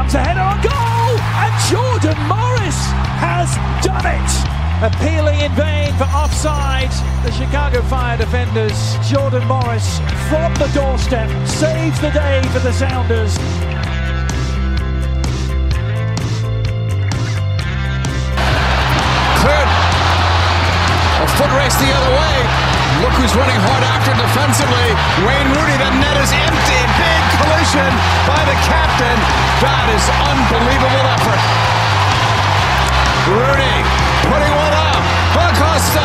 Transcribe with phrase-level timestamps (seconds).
[0.00, 1.12] comes a header on goal,
[1.44, 2.80] and Jordan Morris
[3.20, 3.52] has
[3.84, 4.32] done it.
[4.80, 6.88] Appealing in vain for offside,
[7.22, 9.98] the Chicago Fire defenders, Jordan Morris
[10.30, 13.36] from the doorstep saves the day for the Sounders.
[19.44, 19.70] Cleared.
[21.20, 22.49] A foot race the other way.
[23.00, 24.88] Look who's running hard after defensively.
[25.24, 25.76] Wayne Rooney.
[25.80, 26.80] The net is empty.
[27.00, 27.88] Big collision
[28.28, 29.16] by the captain.
[29.64, 31.40] That is unbelievable effort.
[33.24, 33.76] Rooney
[34.28, 35.00] putting one up.
[35.32, 36.04] Acosta.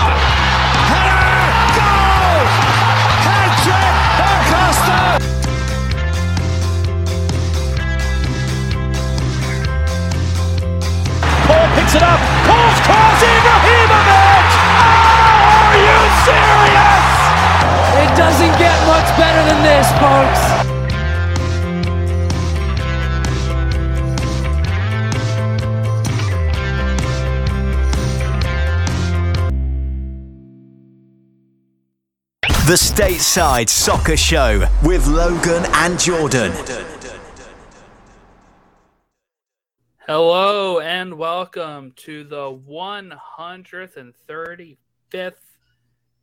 [0.87, 1.35] Header.
[1.75, 2.47] Goal.
[3.27, 3.95] Hat trick.
[4.31, 4.99] Acosta.
[11.43, 12.23] Paul picks it up.
[12.47, 13.19] Paul's cross.
[13.19, 14.47] Ibrahimovic.
[14.63, 16.64] Oh, are you serious?
[18.05, 20.41] It doesn't get much better than this, folks.
[32.67, 36.51] The Stateside Soccer Show with Logan and Jordan.
[40.05, 45.54] Hello and welcome to the 135th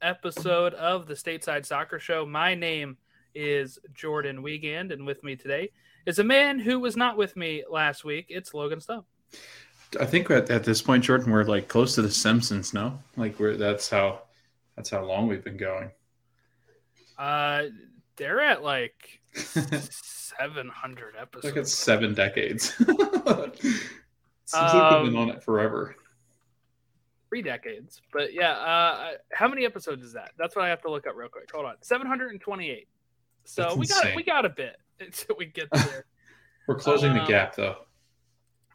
[0.03, 2.27] episode of the Stateside Soccer Show.
[2.27, 2.97] My name
[3.34, 5.70] is Jordan Wiegand, and with me today
[6.06, 8.27] is a man who was not with me last week.
[8.28, 9.05] It's Logan Stubb.
[10.00, 13.39] I think at, at this point, Jordan, we're like close to the Simpsons No, Like
[13.39, 14.23] we're that's how
[14.77, 15.91] that's how long we've been going.
[17.19, 17.64] Uh,
[18.17, 21.45] they're at like 700 episodes.
[21.45, 22.75] Like it's seven decades.
[22.77, 22.89] Seems
[24.75, 25.95] like we've been Um, on it forever.
[27.33, 28.02] Three decades.
[28.12, 30.33] But yeah, uh, how many episodes is that?
[30.38, 31.50] That's what I have to look up real quick.
[31.52, 32.89] Hold on, seven hundred and twenty-eight.
[33.44, 36.05] So That's we got we got a bit until we get there.
[36.69, 37.77] We're closing the um, gap though.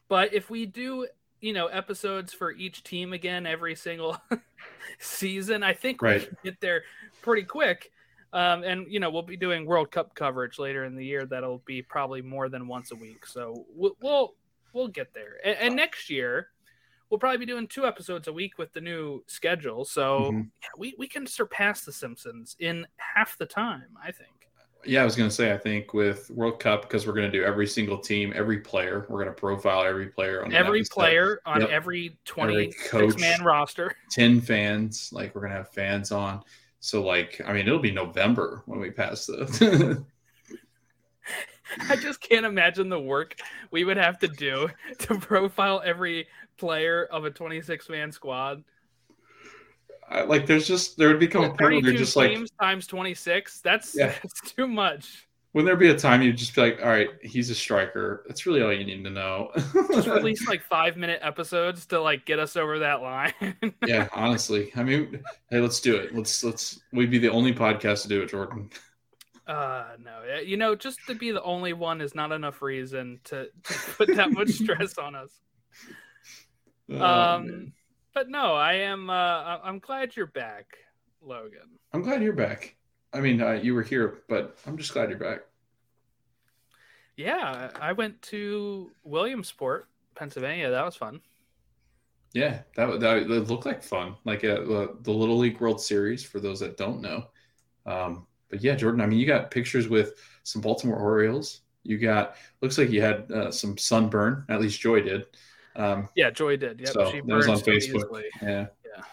[0.10, 1.08] but if we do,
[1.40, 4.18] you know, episodes for each team again every single
[5.00, 6.28] season, I think we Right.
[6.28, 6.84] can get there
[7.22, 7.92] pretty quick.
[8.34, 11.26] Um, and you know, we'll be doing World Cup coverage later in the year.
[11.28, 13.26] That'll be probably more than once a week.
[13.28, 14.34] So we'll we'll,
[14.74, 15.38] we'll get there.
[15.46, 16.50] And, and next year,
[17.10, 19.86] we'll probably be doing two episodes a week with the new schedule.
[19.86, 20.50] So Mhm.
[20.62, 23.96] yeah, we we can surpass the Simpsons in half the time.
[24.04, 24.32] I think.
[24.86, 27.68] Yeah, I was gonna say I think with World Cup because we're gonna do every
[27.68, 29.06] single team, every player.
[29.10, 31.70] We're gonna profile every player on Every player on Yep.
[31.70, 33.20] every Every twenty-six coach.
[33.20, 33.96] man roster.
[34.12, 35.10] 10 fans.
[35.12, 36.44] Like we're gonna have fans on.
[36.80, 40.06] So like I mean it'll be November when we pass the
[41.90, 43.36] I just can't imagine the work
[43.72, 44.70] we would have to do
[45.00, 48.64] to profile every player of a 26 man squad.
[50.10, 52.88] I- like there's just there would become a point where 32 you're just like times
[52.88, 53.62] 26.
[53.62, 54.08] That's, Yeah.
[54.24, 55.28] that's too much.
[55.54, 58.24] Wouldn't there be a time you'd just be like, all right, he's a striker.
[58.28, 59.52] That's really all you need to know.
[59.92, 63.34] Just release like five minute episodes to like get us over that line.
[63.88, 64.72] yeah, honestly.
[64.76, 66.14] I mean, hey, let's do it.
[66.14, 68.70] Let's let's we'd be the only podcast to do it, Jordan.
[69.48, 70.22] uh no.
[70.46, 74.16] You know, just to be the only one is not enough reason to, to put
[74.16, 75.32] that much stress on us.
[76.90, 77.74] Oh, Um man.
[78.14, 80.78] but no, I am uh I'm glad you're back,
[81.22, 81.80] Logan.
[81.94, 82.76] I'm glad you're back.
[83.14, 85.42] I mean, uh, you were here, but I'm just glad you're back.
[87.16, 90.70] Yeah, I went to Williamsport, Pennsylvania.
[90.70, 91.22] That was fun.
[92.34, 96.24] Yeah, that that, that looked like fun, like uh, the the Little League World Series
[96.24, 97.28] for those that don't know.
[97.86, 101.62] Um, but yeah, Jordan, I mean, you got pictures with some Baltimore Orioles.
[101.84, 104.46] You got looks like you had uh, some sunburn.
[104.50, 105.26] At least Joy did.
[105.78, 106.80] Um, Yeah, Joy did.
[106.80, 107.96] Yep, so she that was on burns Facebook.
[107.96, 108.26] easily.
[108.42, 108.68] Yeah.
[108.86, 109.04] Yeah.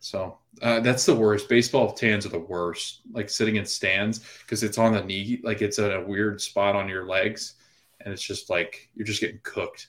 [0.00, 1.48] So uh, that's the worst.
[1.48, 3.00] Baseball tans are the worst.
[3.12, 6.76] Like sitting in stands because it's on the knee, like it's at a weird spot
[6.76, 7.54] on your legs,
[8.00, 9.88] and it's just like you're just getting cooked.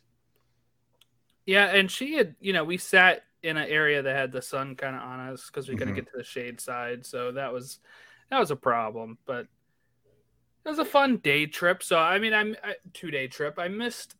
[1.45, 4.75] Yeah, and she had, you know, we sat in an area that had the sun
[4.75, 5.97] kind of on us because we couldn't Mhm.
[5.97, 7.79] get to the shade side, so that was
[8.29, 9.17] that was a problem.
[9.25, 9.47] But
[10.65, 11.81] it was a fun day trip.
[11.81, 13.57] So I mean, I'm a two day trip.
[13.57, 14.15] I missed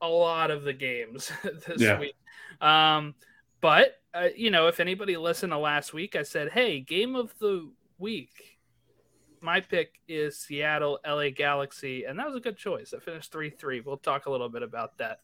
[0.00, 1.30] a lot of the games
[1.66, 1.98] this Yeah.
[1.98, 2.16] week.
[2.60, 3.14] Um,
[3.60, 7.36] but uh, you know, if anybody listened to last week, I said, "Hey, game of
[7.38, 8.58] the week."
[9.40, 12.92] My pick is Seattle LA Galaxy, and that was a good choice.
[12.92, 13.80] I finished 3 3.
[13.80, 15.20] We'll talk a little bit about that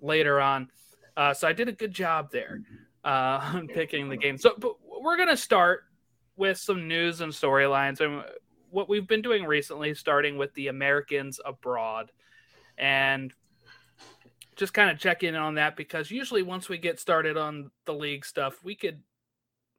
[0.00, 0.70] later on.
[1.16, 2.60] Uh, so I did a good job there
[3.04, 3.08] uh,
[3.54, 4.38] on picking the game.
[4.38, 5.84] So but we're going to start
[6.36, 8.00] with some news and storylines.
[8.00, 8.22] And
[8.70, 12.12] what we've been doing recently, starting with the Americans abroad.
[12.78, 13.32] And
[14.60, 17.94] just kind of check in on that because usually once we get started on the
[17.94, 19.02] league stuff, we could,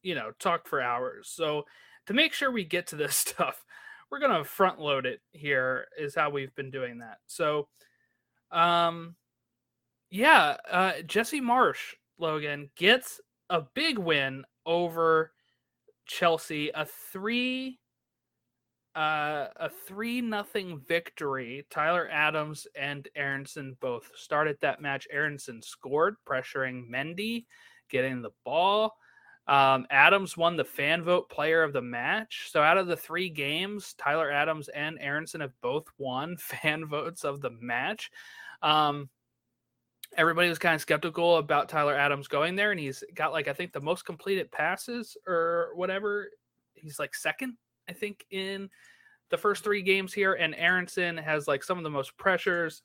[0.02, 1.30] you know, talk for hours.
[1.30, 1.66] So
[2.08, 3.64] to make sure we get to this stuff,
[4.10, 7.20] we're to front load it here, is how we've been doing that.
[7.28, 7.70] So
[8.52, 9.16] Um,
[10.10, 15.32] yeah, uh, Jesse Marsch, Logan, gets a big win over
[16.08, 17.81] Chelsea, a three
[18.96, 21.66] uh, a three nothing victory.
[21.70, 25.08] Tyler Adams and Aaronson both started that match.
[25.12, 27.46] Aaronson scored, pressuring Mendy,
[27.90, 28.98] getting the ball.
[29.48, 32.50] Um, Adams won the fan vote player of the match.
[32.52, 37.24] So out of the three games, Tyler Adams and Aaronson have both won fan votes
[37.24, 38.12] of the match.
[38.62, 39.10] Um,
[40.18, 43.54] everybody was kind of skeptical about Tyler Adams going there, and he's got like I
[43.54, 46.30] think the most completed passes or whatever.
[46.74, 47.58] He's like second
[47.90, 48.70] I think, in
[49.30, 50.34] the first three games here.
[50.34, 52.82] And Aaronson has like some of the most pressures.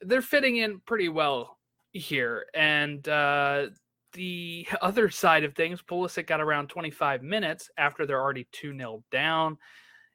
[0.00, 1.58] They're fitting in pretty well
[1.92, 2.46] here.
[2.54, 3.66] And uh,
[4.12, 9.04] the other side of things, Pulisic got around 25 minutes after they're already 2 0
[9.10, 9.56] down.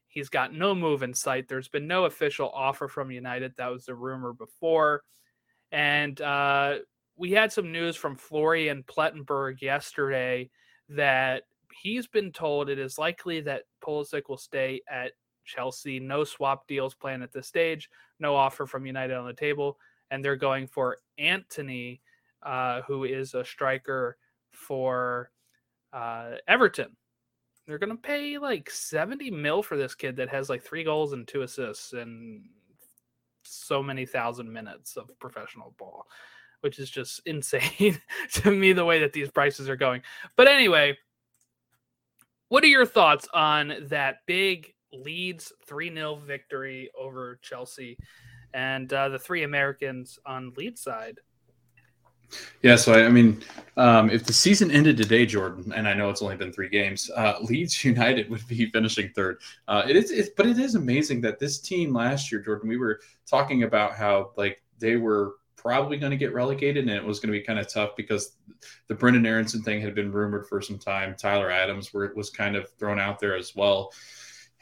[0.07, 1.47] He's got no move in sight.
[1.47, 3.53] There's been no official offer from United.
[3.57, 5.03] That was the rumor before.
[5.71, 6.79] And uh,
[7.15, 10.49] we had some news from Florian Plettenberg yesterday
[10.89, 11.43] that
[11.73, 15.13] he's been told it is likely that Pulisic will stay at
[15.45, 15.99] Chelsea.
[15.99, 17.89] No swap deals planned at this stage.
[18.19, 19.77] No offer from United on the table,
[20.11, 22.01] and they're going for Antony,
[22.43, 24.17] uh, who is a striker
[24.51, 25.31] for
[25.93, 26.95] uh, Everton.
[27.67, 31.13] They're going to pay like 70 mil for this kid that has like three goals
[31.13, 32.41] and two assists and
[33.43, 36.05] so many thousand minutes of professional ball,
[36.61, 37.99] which is just insane
[38.33, 40.01] to me the way that these prices are going.
[40.35, 40.97] But anyway,
[42.49, 47.97] what are your thoughts on that big Leeds 3 0 victory over Chelsea
[48.53, 51.19] and uh, the three Americans on Leeds side?
[52.61, 53.41] Yeah, so I, I mean,
[53.77, 57.09] um, if the season ended today, Jordan, and I know it's only been three games,
[57.15, 59.39] uh, Leeds United would be finishing third.
[59.67, 62.77] Uh, it is, it's, but it is amazing that this team last year, Jordan, we
[62.77, 67.19] were talking about how like they were probably going to get relegated, and it was
[67.19, 68.33] going to be kind of tough because
[68.87, 71.15] the Brendan Aaronson thing had been rumored for some time.
[71.15, 73.91] Tyler Adams were, was kind of thrown out there as well,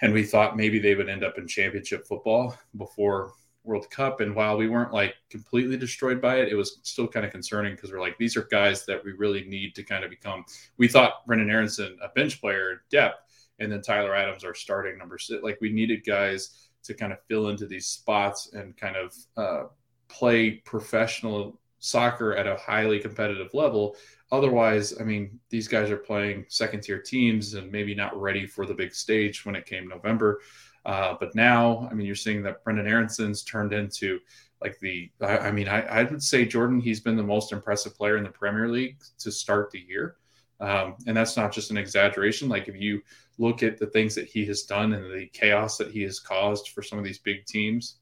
[0.02, 3.34] and we thought maybe they would end up in championship football before
[3.64, 4.22] World Cup.
[4.22, 7.76] And while we weren't like completely destroyed by it, it was still kind of concerning
[7.76, 10.46] because we're like, these are guys that we really need to kind of become.
[10.78, 13.20] We thought Brendan Aaronson, a bench player, depth,
[13.60, 15.44] and then Tyler Adams, our starting number six.
[15.44, 19.64] Like we needed guys to kind of fill into these spots and kind of uh,
[20.08, 23.96] play professional soccer at a highly competitive level.
[24.32, 28.66] Otherwise, I mean, these guys are playing second tier teams and maybe not ready for
[28.66, 30.42] the big stage when it came November.
[30.86, 34.20] Uh, but now, I mean, you're seeing that Brendan Aaronson's turned into
[34.62, 37.96] like the, I, I mean, I, I, would say Jordan, he's been the most impressive
[37.96, 40.16] player in the Premier League to start the year.
[40.60, 42.50] Um, and that's not just an exaggeration.
[42.50, 43.02] Like if you
[43.38, 46.70] look at the things that he has done and the chaos that he has caused
[46.70, 47.98] for some of these big teams,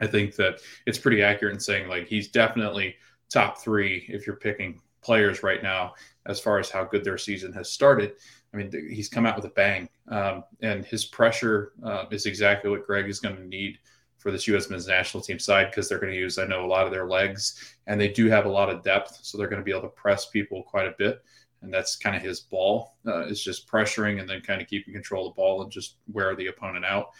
[0.00, 2.96] I think that it's pretty accurate in saying like he's definitely
[3.30, 5.94] top three if you're picking players right now
[6.26, 8.14] as far as how good their season has started.
[8.52, 12.70] I mean, he's come out with a bang, um, and his pressure uh, is exactly
[12.70, 13.78] what Gregg is going to need
[14.18, 14.70] for this U.S.
[14.70, 17.06] men's national team side because they're going to use, I know, a lot of their
[17.06, 19.82] legs, and they do have a lot of depth, so they're going to be able
[19.82, 21.22] to press people quite a bit.
[21.62, 24.94] And that's kind of his ball uh, is just pressuring and then kind of keeping
[24.94, 27.10] control of the ball and just wear the opponent out.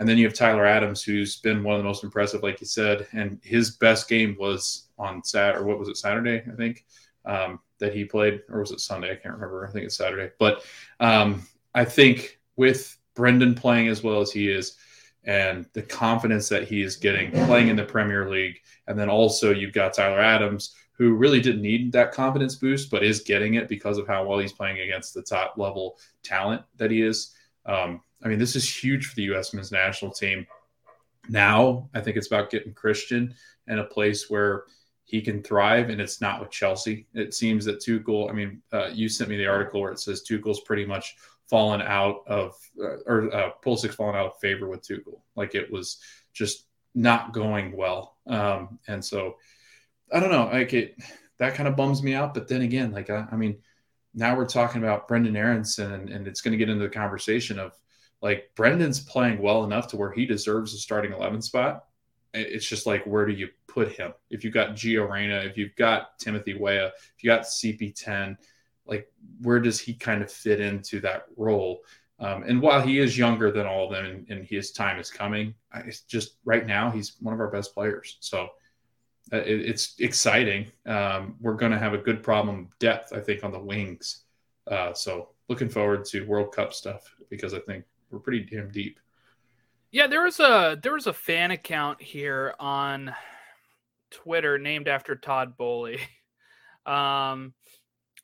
[0.00, 2.66] And then you have Tyler Adams, who's been one of the most impressive, like you
[2.66, 6.86] said, and his best game was on Sat or what was it Saturday, I think,
[7.26, 9.12] um, that he played, or was it Sunday?
[9.12, 9.66] I can't remember.
[9.66, 10.32] I think it's Saturday.
[10.38, 10.64] But
[11.00, 14.78] um, I think with Brendan playing as well as he is,
[15.24, 19.52] and the confidence that he is getting playing in the Premier League, and then also
[19.52, 23.68] you've got Tyler Adams, who really didn't need that confidence boost, but is getting it
[23.68, 27.34] because of how well he's playing against the top level talent that he is.
[27.66, 29.54] Um, I mean, this is huge for the U.S.
[29.54, 30.46] men's national team.
[31.28, 33.34] Now, I think it's about getting Christian
[33.66, 34.64] in a place where
[35.04, 37.06] he can thrive, and it's not with Chelsea.
[37.14, 38.30] It seems that Tuchel.
[38.30, 41.16] I mean, uh, you sent me the article where it says Tuchel's pretty much
[41.48, 45.20] fallen out of, uh, or uh, Pulisic's fallen out of favor with Tuchel.
[45.34, 45.98] Like it was
[46.32, 49.36] just not going well, um, and so
[50.12, 50.48] I don't know.
[50.52, 50.96] Like it,
[51.38, 52.34] that kind of bums me out.
[52.34, 53.58] But then again, like I, I mean,
[54.14, 57.58] now we're talking about Brendan Aaronson, and, and it's going to get into the conversation
[57.58, 57.72] of
[58.22, 61.84] like Brendan's playing well enough to where he deserves a starting 11 spot.
[62.32, 64.12] It's just like, where do you put him?
[64.28, 68.36] If you've got Gio Reyna, if you've got Timothy Weah, if you got CP10,
[68.86, 69.10] like
[69.42, 71.80] where does he kind of fit into that role?
[72.18, 75.10] Um, and while he is younger than all of them and, and his time is
[75.10, 78.18] coming, it's just right now he's one of our best players.
[78.20, 78.50] So
[79.32, 80.70] uh, it, it's exciting.
[80.86, 84.24] Um, we're going to have a good problem depth, I think, on the wings.
[84.70, 88.98] Uh, so looking forward to World Cup stuff because I think we're pretty damn deep.
[89.92, 93.12] Yeah, there was a there was a fan account here on
[94.10, 96.00] Twitter named after Todd Boehly.
[96.86, 97.52] Um,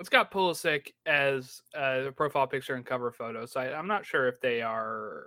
[0.00, 3.44] it's got Pulisic as a profile picture and cover photo.
[3.44, 5.24] So I, I'm not sure if they are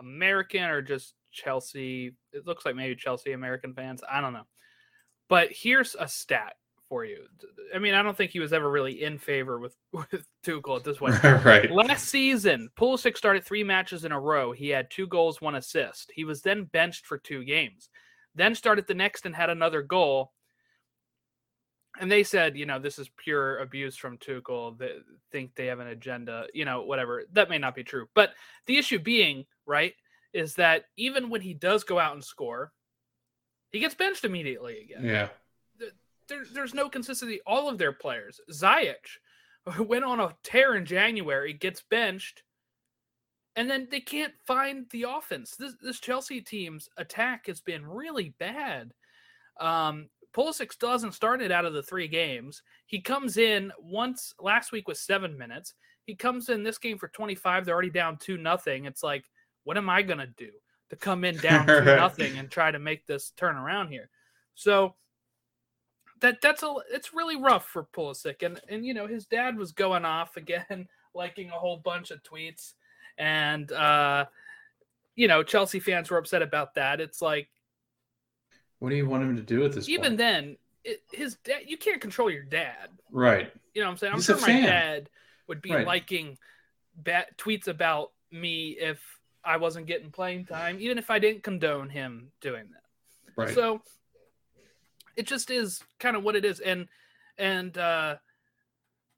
[0.00, 2.16] American or just Chelsea.
[2.32, 4.02] It looks like maybe Chelsea American fans.
[4.10, 4.46] I don't know.
[5.28, 6.54] But here's a stat
[6.88, 7.24] for you.
[7.74, 10.84] I mean, I don't think he was ever really in favor with with Tuchel at
[10.84, 11.22] this point.
[11.22, 11.70] right.
[11.70, 14.52] Last season, Pulisic started three matches in a row.
[14.52, 16.12] He had two goals, one assist.
[16.14, 17.88] He was then benched for two games.
[18.34, 20.32] Then started the next and had another goal.
[22.00, 24.78] And they said, you know, this is pure abuse from Tuchel.
[24.78, 24.92] They
[25.32, 27.24] think they have an agenda, you know, whatever.
[27.32, 28.06] That may not be true.
[28.14, 28.34] But
[28.66, 29.94] the issue being, right,
[30.32, 32.72] is that even when he does go out and score,
[33.72, 35.04] he gets benched immediately again.
[35.04, 35.28] Yeah.
[36.28, 37.40] There, there's no consistency.
[37.46, 38.94] All of their players, Ziyech,
[39.80, 42.42] went on a tear in January, gets benched,
[43.56, 45.56] and then they can't find the offense.
[45.56, 48.92] This this Chelsea team's attack has been really bad.
[49.60, 52.62] Um, Pulisic still hasn't started out of the three games.
[52.86, 55.74] He comes in once last week with seven minutes.
[56.04, 57.64] He comes in this game for 25.
[57.64, 58.84] They're already down two nothing.
[58.84, 59.24] It's like,
[59.64, 60.50] what am I gonna do
[60.90, 64.08] to come in down two nothing and try to make this turn around here?
[64.54, 64.94] So
[66.20, 68.42] that that's a it's really rough for Pulisic.
[68.42, 72.22] And and you know his dad was going off again, liking a whole bunch of
[72.22, 72.74] tweets,
[73.16, 74.26] and uh,
[75.16, 77.00] you know Chelsea fans were upset about that.
[77.00, 77.48] It's like
[78.78, 80.18] What do you want him to do at this even point?
[80.18, 82.88] then, it, his dad you can't control your dad.
[83.10, 83.52] Right.
[83.74, 84.12] You know what I'm saying?
[84.12, 84.62] I'm He's sure my fan.
[84.64, 85.10] dad
[85.46, 85.86] would be Right.
[85.86, 86.36] liking
[86.96, 89.00] bad tweets about me if
[89.44, 92.82] I wasn't getting playing time, even if I didn't condone him doing that.
[93.36, 93.54] Right.
[93.54, 93.82] So
[95.18, 96.60] it just is kind of what it is.
[96.60, 96.86] And
[97.36, 98.16] and uh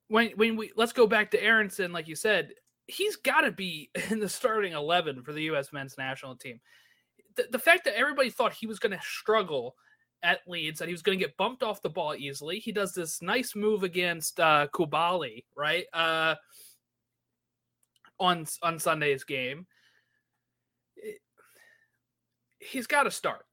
[0.08, 2.52] when when we let's go back to Aaronson, like you said,
[2.86, 5.72] he's got to be in the starting eleven for the U.S.
[5.72, 6.58] men's national team.
[7.36, 9.76] The, the fact that everybody thought he was going to struggle
[10.22, 12.58] at Leeds, that he was going to get bumped off the ball easily.
[12.58, 15.84] He does this nice move against uh, Koulibaly, right?
[15.92, 16.34] Uh,
[18.18, 19.66] on on Sunday's game.
[20.96, 21.20] It-
[22.58, 23.44] he's got to start.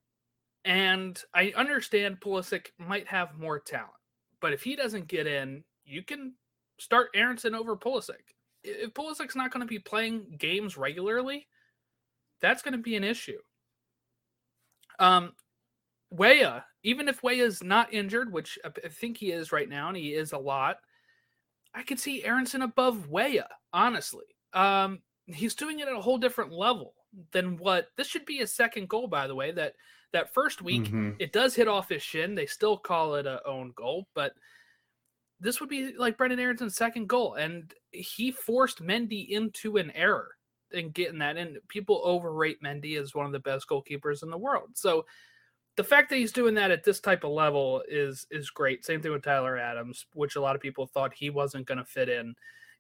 [0.68, 3.88] And I understand Pulisic might have more talent,
[4.42, 6.34] but if he doesn't get in, you can
[6.78, 8.36] start Aaronson over Pulisic.
[8.66, 11.48] If Pulisic's not going to be playing games regularly,
[12.42, 13.38] that's going to be an issue.
[15.00, 15.32] Um,
[16.84, 20.34] even if Weah's not injured, which I think he is right now, and he is
[20.34, 20.80] a lot,
[21.74, 24.26] I could see Aaronson above Weah, honestly.
[24.52, 26.94] Um, he's doing it at a whole different level
[27.32, 29.54] than what this should be his second goal, by the way.
[29.54, 29.74] That
[30.14, 31.16] that first week Mhm.
[31.20, 32.36] it does hit off his shin.
[32.36, 34.34] They still call it a own goal, but
[35.40, 40.36] this would be like Brendan Aaronson's second goal, and he forced Mendy into an error
[40.72, 41.38] in getting that.
[41.38, 44.76] And people overrate Mendy as one of the best goalkeepers in the world.
[44.78, 45.06] So
[45.76, 48.84] the fact that he's doing that at this type of level is is great.
[48.84, 51.86] Same thing with Tyler Adams, which a lot of people thought he wasn't going to
[51.86, 52.36] fit in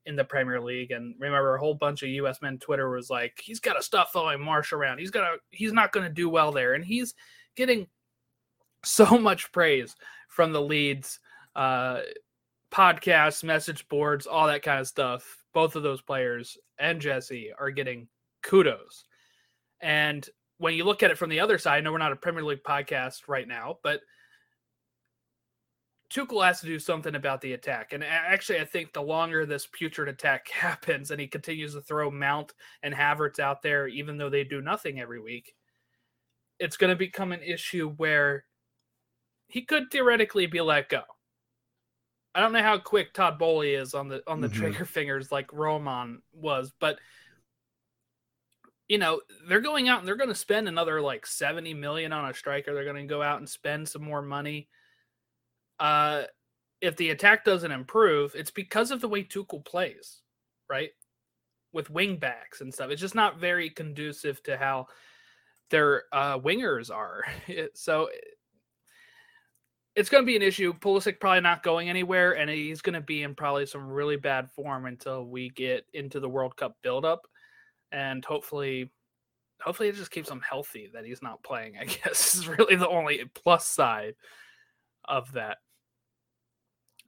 [0.07, 0.91] in the Premier League.
[0.91, 2.41] And remember, a whole bunch of U.S.
[2.41, 4.97] men Twitter was like, he's got to stop following Marsch around.
[4.99, 5.37] He's to.
[5.49, 7.13] He's not going to do well there, and he's
[7.55, 7.87] getting
[8.83, 9.95] so much praise
[10.29, 11.19] from the Leeds,
[11.55, 11.99] uh,
[12.71, 15.43] podcasts, message boards, all that kind of stuff.
[15.53, 18.07] Both of those players and Jesse are getting
[18.43, 19.05] kudos.
[19.81, 22.17] And when you look at it from the other side, I know we're not a
[22.17, 24.01] Premier League podcast right now, but
[26.09, 27.91] Tuchel has to do something about the attack.
[27.91, 32.09] And actually, I think the longer this putrid attack happens and he continues to throw
[32.09, 35.53] Mount and Havertz out there, even though they do nothing every week,
[36.59, 38.45] it's going to become an issue where
[39.47, 41.03] he could theoretically be let go.
[42.35, 44.53] I don't know how quick Todd Boehly is on the on the Mhm.
[44.53, 46.99] trigger fingers like Roman was, but
[48.87, 52.29] you know, they're going out and they're going to spend another like 70 million on
[52.29, 52.73] a striker.
[52.73, 54.69] They're going to go out and spend some more money.
[55.79, 56.23] Uh
[56.79, 60.21] if the attack doesn't improve, it's because of the way Tuchel plays,
[60.69, 60.91] right?
[61.73, 62.91] With wing backs and stuff.
[62.91, 64.87] It's just not very conducive to how
[65.69, 67.23] their uh wingers are.
[67.73, 68.09] so
[69.97, 70.73] it's going to be an issue.
[70.73, 74.51] Pulisic probably not going anywhere, and he's going to be in probably some really bad
[74.51, 77.25] form until we get into the World Cup buildup,
[77.91, 78.91] and hopefully,
[79.59, 81.77] hopefully it just keeps him healthy that he's not playing.
[81.81, 84.13] I guess is really the only plus side
[85.05, 85.57] of that.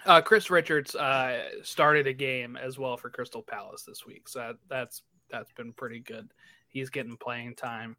[0.05, 4.39] Uh, Chris Richards uh, started a game as well for Crystal Palace this week, so
[4.39, 6.31] that, that's that's been pretty good.
[6.69, 7.97] He's getting playing time.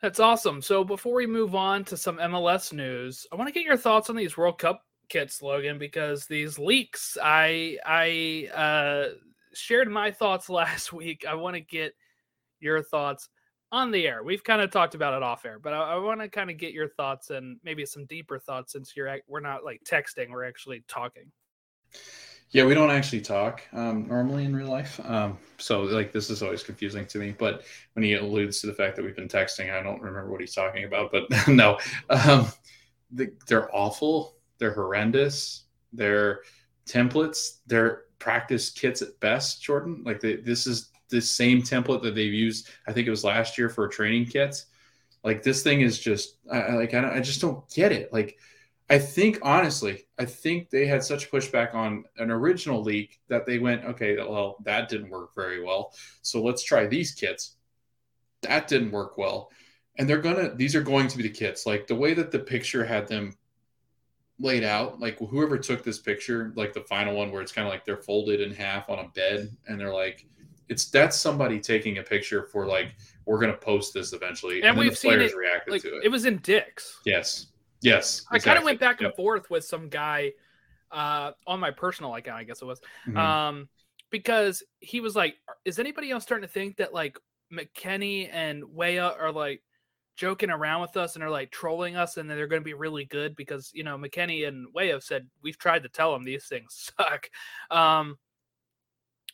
[0.00, 0.60] That's awesome.
[0.60, 4.10] So before we move on to some MLS news, I want to get your thoughts
[4.10, 9.14] on these World Cup kits, Logan, because these leaks, I I uh,
[9.54, 11.24] shared my thoughts last week.
[11.28, 11.94] I want to get
[12.60, 13.28] your thoughts
[13.74, 14.22] on the air.
[14.22, 16.56] We've kind of talked about it off air, but I, I want to kind of
[16.56, 20.44] get your thoughts and maybe some deeper thoughts since you're we're not like texting, we're
[20.44, 21.24] actually talking.
[22.50, 25.00] Yeah, we don't actually talk um, normally in real life.
[25.04, 27.34] Um, so like this is always confusing to me.
[27.36, 27.64] But
[27.94, 30.54] when he alludes to the fact that we've been texting, I don't remember what he's
[30.54, 31.10] talking about.
[31.10, 31.78] But no,
[32.10, 32.46] um,
[33.10, 34.36] the, they're awful.
[34.58, 35.64] They're horrendous.
[35.92, 36.42] They're
[36.86, 37.58] templates.
[37.66, 39.60] They're practice kits at best.
[39.60, 42.68] Jordan, like they, this is the same template that they've used.
[42.88, 44.66] I think it was last year for training kits.
[45.22, 48.12] Like this thing is just I, like I, I just don't get it.
[48.12, 48.36] Like
[48.90, 53.58] I think honestly, I think they had such pushback on an original leak that they
[53.58, 55.94] went, okay, well, that didn't work very well.
[56.22, 57.56] So let's try these kits.
[58.42, 59.50] That didn't work well.
[59.96, 61.64] And they're gonna these are going to be the kits.
[61.64, 63.34] Like the way that the picture had them
[64.40, 67.72] laid out, like whoever took this picture, like the final one where it's kind of
[67.72, 70.26] like they're folded in half on a bed and they're like
[70.68, 72.94] it's that's somebody taking a picture for like
[73.26, 74.56] we're gonna post this eventually.
[74.56, 76.04] And, and we've seen it reacted like, to it.
[76.04, 77.00] It was in Dick's.
[77.04, 77.46] Yes.
[77.84, 78.38] Yes, exactly.
[78.38, 79.16] I kind of went back and yep.
[79.16, 80.32] forth with some guy
[80.90, 83.16] uh, on my personal account, I guess it was, mm-hmm.
[83.16, 83.68] um,
[84.10, 87.18] because he was like, "Is anybody else starting to think that like
[87.52, 89.62] McKennie and Weah are like
[90.16, 93.04] joking around with us and are like trolling us, and they're going to be really
[93.04, 96.46] good because you know McKennie and Weah have said we've tried to tell them these
[96.46, 97.28] things suck."
[97.70, 98.16] Um,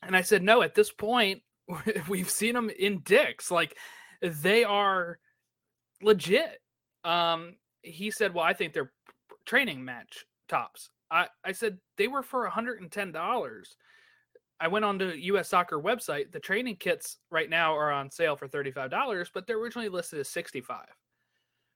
[0.02, 1.42] and I said, "No, at this point,
[2.08, 3.76] we've seen them in Dick's, like
[4.22, 5.18] they are
[6.02, 6.60] legit."
[7.04, 8.92] Um, he said, "Well, I think they're
[9.46, 13.74] training match tops." I I said they were for $110.
[14.62, 16.32] I went on to US Soccer website.
[16.32, 20.28] The training kits right now are on sale for $35, but they're originally listed as
[20.28, 20.84] 65.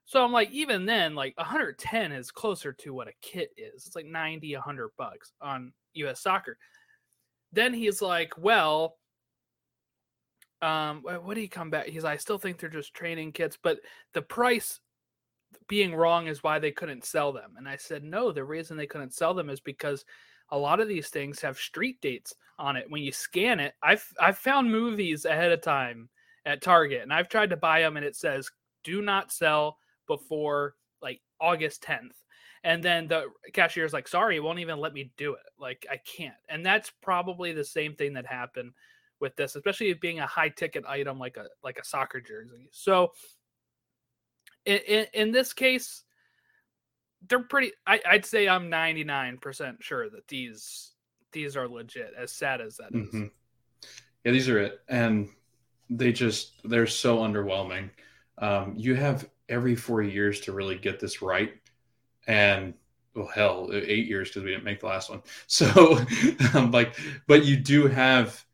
[0.05, 3.87] So I'm like, even then, like 110 is closer to what a kit is.
[3.87, 6.59] It's like 90, 100 bucks on US Soccer.
[7.55, 8.97] Then he's like, well,
[10.61, 11.87] um, what did he come back?
[11.87, 13.79] He's like, I still think they're just training kits, but
[14.13, 14.81] the price
[15.69, 17.55] being wrong is why they couldn't sell them.
[17.57, 20.05] And I said, no, the reason they couldn't sell them is because
[20.51, 22.91] a lot of these things have street dates on it.
[22.91, 26.09] When you scan it, I've I've found movies ahead of time
[26.45, 28.51] at Target, and I've tried to buy them, and it says
[28.85, 32.13] do not sell before like August 10th.
[32.65, 35.43] And then the cashier's like, sorry, it won't even let me do it.
[35.59, 36.35] Like I can't.
[36.49, 38.73] And that's probably the same thing that happened
[39.21, 42.71] with this, especially being a high ticket item like a like a soccer jersey.
[42.73, 43.13] So
[44.65, 46.05] in, in, in this case,
[47.29, 47.73] they're pretty.
[47.87, 50.93] I, would say I'm 99% sure that these
[51.33, 52.13] these are legit.
[52.19, 53.09] As sad as that is.
[53.09, 53.25] Mm-hmm.
[54.25, 55.29] Yeah, these are it, and
[55.91, 57.91] they just they're so underwhelming.
[58.39, 61.53] Um, you have every four years to really get this right,
[62.27, 62.75] and
[63.15, 65.23] well, hell, eight years because we didn't make the last one.
[65.47, 66.05] So,
[66.55, 68.45] um, like, but you do have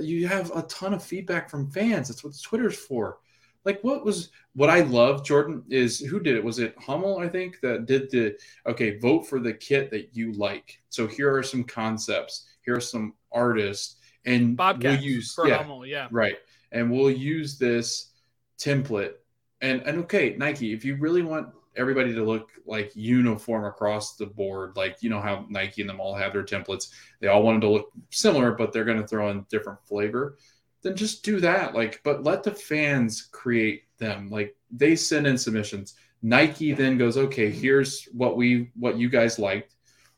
[0.00, 2.08] you have a ton of feedback from fans.
[2.08, 3.18] That's what Twitter's for
[3.64, 6.42] like what was what I love, Jordan, is who did it?
[6.42, 8.36] Was it Hummel, I think, that did the
[8.66, 10.80] okay, vote for the kit that you like.
[10.88, 15.86] So here are some concepts, here are some artists, and Bobcat we'll use yeah, Hummel,
[15.86, 16.08] yeah.
[16.10, 16.36] Right.
[16.72, 18.10] And we'll use this
[18.58, 19.14] template.
[19.60, 24.26] And and okay, Nike, if you really want everybody to look like uniform across the
[24.26, 27.60] board, like you know how Nike and them all have their templates, they all wanted
[27.62, 30.36] to look similar, but they're gonna throw in different flavor
[30.82, 31.74] then just do that.
[31.74, 34.30] Like, but let the fans create them.
[34.30, 35.94] Like they send in submissions.
[36.22, 39.74] Nike then goes, okay, here's what we what you guys liked.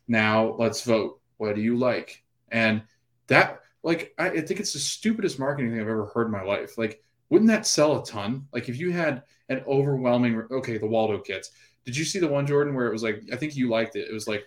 [0.09, 1.21] Now let's vote.
[1.37, 2.23] What do you like?
[2.51, 2.83] And
[3.29, 6.43] that like I, I think it's the stupidest marketing thing I've ever heard in my
[6.43, 6.79] life.
[6.79, 8.47] Like, wouldn't that sell a ton?
[8.53, 11.51] Like if you had an overwhelming okay, the Waldo kits.
[11.85, 14.09] Did you see the one Jordan where it was like I think you liked it.
[14.09, 14.45] It was like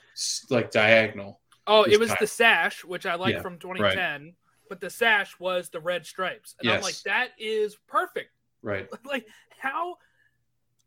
[0.49, 1.41] like diagonal.
[1.67, 4.21] Oh, it was the sash, which I liked yeah, from 2010.
[4.23, 4.33] Right
[4.69, 6.55] but the sash was the red stripes.
[6.59, 6.77] And yes.
[6.77, 8.31] I'm like, that is perfect.
[8.61, 8.87] Right.
[9.05, 9.97] Like, how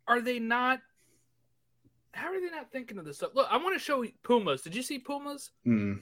[0.07, 0.81] are they not?
[2.13, 3.31] How are they not thinking of this stuff?
[3.35, 4.63] Look, I want to show Pumas.
[4.63, 5.51] Did you see Pumas?
[5.67, 6.01] Mm.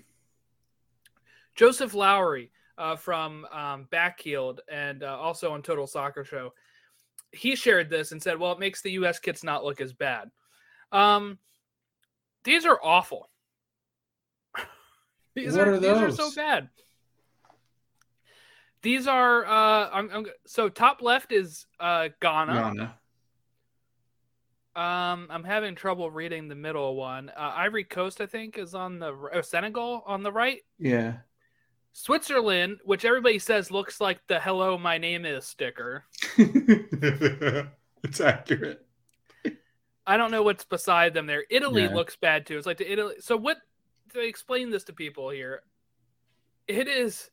[1.54, 6.52] Joseph Lowery uh, from um, Backheeled and uh, also on Total Soccer Show.
[7.32, 9.18] He shared this and said, "Well, it makes the U.S.
[9.18, 10.30] kits not look as bad."
[10.92, 11.38] Um,
[12.44, 13.28] these are awful.
[15.34, 15.78] these what are, are?
[15.80, 16.68] These are so bad.
[18.82, 22.52] These are uh I'm, I'm so top left is uh Ghana.
[22.52, 22.94] Ghana.
[24.76, 27.30] Um, I'm having trouble reading the middle one.
[27.30, 30.60] Uh, Ivory Coast, I think, is on the uh, Senegal on the right.
[30.78, 31.14] Yeah.
[31.96, 36.04] Switzerland, which everybody says looks like the "Hello, my name is" sticker.
[36.37, 38.87] it's accurate.
[40.06, 41.44] I don't know what's beside them there.
[41.48, 41.94] Italy yeah.
[41.94, 42.59] looks bad too.
[42.59, 43.14] It's like the Italy.
[43.20, 43.56] So what?
[44.12, 45.62] To explain this to people here,
[46.68, 47.30] it is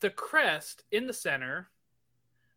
[0.00, 1.68] the crest in the center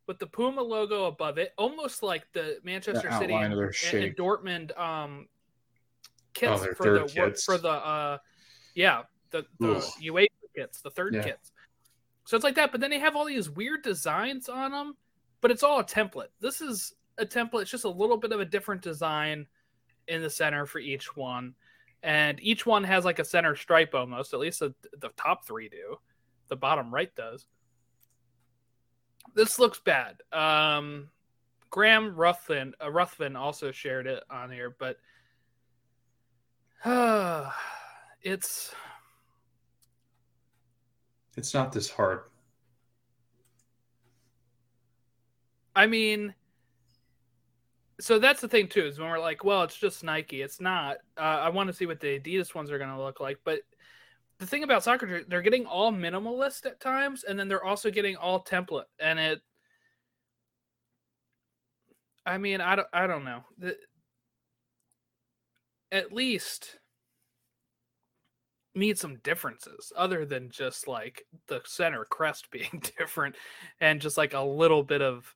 [0.07, 4.79] with the Puma logo above it, almost like the Manchester The City and, and- Dortmund
[4.79, 5.27] um,
[6.33, 7.43] kits their for the kits.
[7.43, 8.17] for the uh,
[8.73, 9.85] yeah the, the.
[10.01, 11.23] UEFA kits, the third Yeah.
[11.23, 11.51] kits.
[12.25, 14.95] So it's like that, but then they have all these weird designs on them,
[15.41, 16.29] but it's all a template.
[16.39, 17.63] This is a template.
[17.63, 19.45] It's just a little bit of a different design
[20.07, 21.53] in the center for each one,
[22.01, 24.33] and each one has like a center stripe almost.
[24.33, 25.97] At least the, the top three do.
[26.47, 27.47] The bottom right does.
[29.35, 30.17] This looks bad.
[30.31, 31.09] Um,
[31.69, 34.97] Graham Ruthven, uh, Ruthven also shared it on here, but
[36.85, 37.57] ah,
[38.21, 38.73] it's
[41.35, 42.21] It's not this hard.
[45.75, 46.35] I mean,
[47.99, 50.41] so that's the thing too is when we're like, well, it's just Nike.
[50.41, 50.97] It's not.
[51.17, 53.61] Uh, I want to see what the Adidas ones are going to look like, but
[54.39, 58.15] the thing about soccer, they're getting all minimalist at times, and then they're also getting
[58.15, 59.41] all template, and it.
[62.25, 62.87] I mean, I don't.
[62.93, 63.43] I don't know.
[63.57, 63.77] The,
[65.91, 66.79] at least
[68.75, 73.35] need some differences other than just like the center crest being different
[73.79, 75.33] and just like a little bit of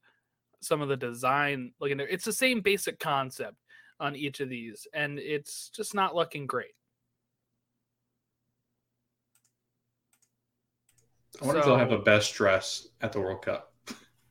[0.60, 2.08] some of the design looking there.
[2.08, 3.56] It's the same basic concept
[4.00, 6.74] on each of these, and it's just not looking great.
[11.42, 13.74] I wonder if they'll have a best dress at the World Cup.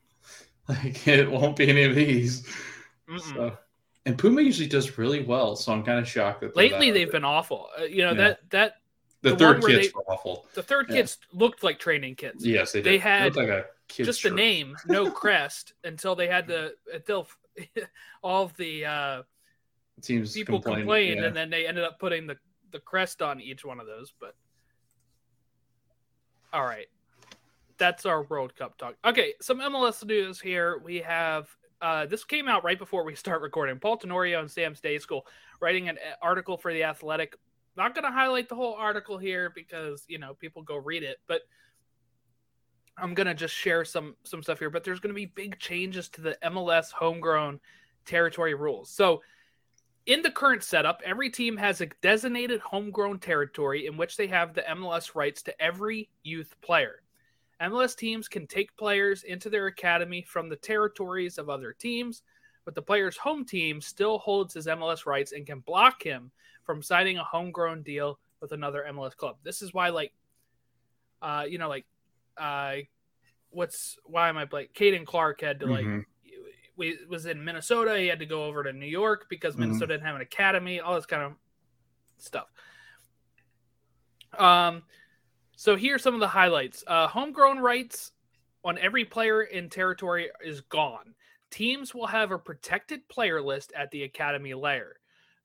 [0.69, 2.45] like it won't be any of these.
[3.17, 3.57] So,
[4.05, 7.23] and Puma usually does really well, so I'm kind of shocked that Lately, they've been
[7.23, 7.69] awful.
[7.79, 8.17] Uh, you know Yeah.
[8.17, 8.73] that that
[9.31, 10.45] the, the third kits they- were awful.
[10.53, 10.95] the third Yeah.
[10.97, 12.45] kits looked like training kits.
[12.45, 12.85] Yes, they did.
[12.93, 17.27] They had like just the name, no crest, until they had the until
[18.23, 19.23] all of the uh,
[20.01, 21.25] Teams people complained, complained, yeah.
[21.27, 22.37] and then they ended up putting the
[22.71, 24.13] the crest on each one of those.
[24.19, 24.35] But
[26.53, 26.87] all right,
[27.77, 28.95] that's our World Cup talk.
[29.05, 30.79] Okay, some MLS news here.
[30.83, 31.49] We have
[31.81, 33.79] uh, this came out right before we start recording.
[33.79, 35.21] Paul Tenorio and Sam Stejskal
[35.59, 37.35] writing an uh, article for the Athletic.
[37.77, 41.17] Not going to highlight the whole article here because you know people go read it,
[41.27, 41.41] but
[42.97, 44.69] I'm gonna just share some some stuff here.
[44.69, 47.59] But there's going to be big changes to the MLS homegrown
[48.05, 48.89] territory rules.
[48.89, 49.21] So
[50.07, 54.53] in the current setup, every team has a designated homegrown territory in which they have
[54.53, 57.03] the MLS rights to every youth player.
[57.61, 62.23] MLS teams can take players into their academy from the territories of other teams,
[62.65, 66.31] but the player's home team still holds his MLS rights and can block him
[66.67, 69.37] from signing a homegrown deal with another MLS club.
[69.41, 70.13] This is why, like,
[71.23, 71.85] uh, you know, like,
[72.37, 72.75] uh,
[73.49, 74.73] what's why am I blank?
[74.73, 76.05] Caden Clark had to like Mhm.
[76.75, 77.97] we was in Minnesota.
[77.97, 79.59] He had to go over to New York because Mhm.
[79.59, 80.79] Minnesota didn't have an academy.
[80.79, 81.35] All this kind of
[82.17, 82.49] stuff.
[84.37, 84.83] Um,
[85.55, 86.83] so here's some of the highlights.
[86.85, 88.11] Uh, homegrown rights
[88.63, 91.15] on every player in territory is gone.
[91.49, 94.99] Teams will have a protected player list at the academy layer.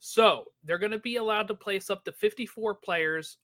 [0.05, 3.37] So they're going to be allowed to place up to 54 players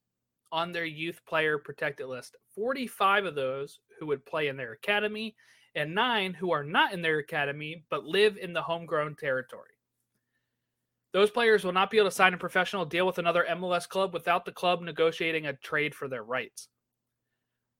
[0.50, 2.34] on their youth player protected list.
[2.52, 5.36] 45 of those who would play in their academy,
[5.76, 9.70] and nine who are not in their academy but live in the homegrown territory.
[11.12, 14.12] Those players will not be able to sign a professional deal with another MLS club
[14.12, 16.68] without the club negotiating a trade for their rights.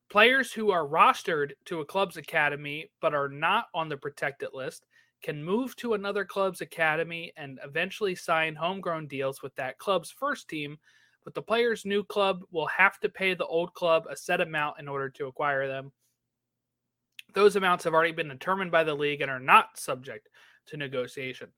[0.08, 4.86] Players who are rostered to a club's academy but are not on the protected list
[5.22, 10.48] can move to another club's academy and eventually sign homegrown deals with that club's first
[10.48, 10.78] team,
[11.24, 14.78] but the player's new club will have to pay the old club a set amount
[14.78, 15.92] in order to acquire them.
[17.34, 20.28] Those amounts have already been determined by the league and are not subject
[20.66, 21.48] to negotiation.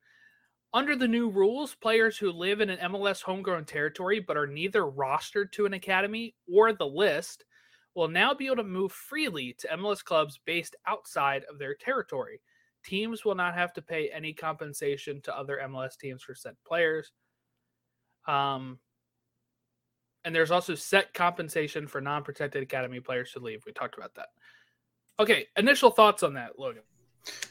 [0.72, 4.82] Under the new rules, players who live in an MLS homegrown territory but are neither
[4.82, 7.44] rostered to an academy or the list
[7.94, 12.40] will now be able to move freely to MLS clubs based outside of their territory.
[12.84, 17.12] Teams will not have to pay any compensation to other MLS teams for said players.
[18.26, 18.78] Um,
[20.24, 23.62] and there's also set compensation for non protected academy players to leave.
[23.66, 24.28] We talked about that.
[25.18, 26.82] Okay, initial thoughts on that, Logan.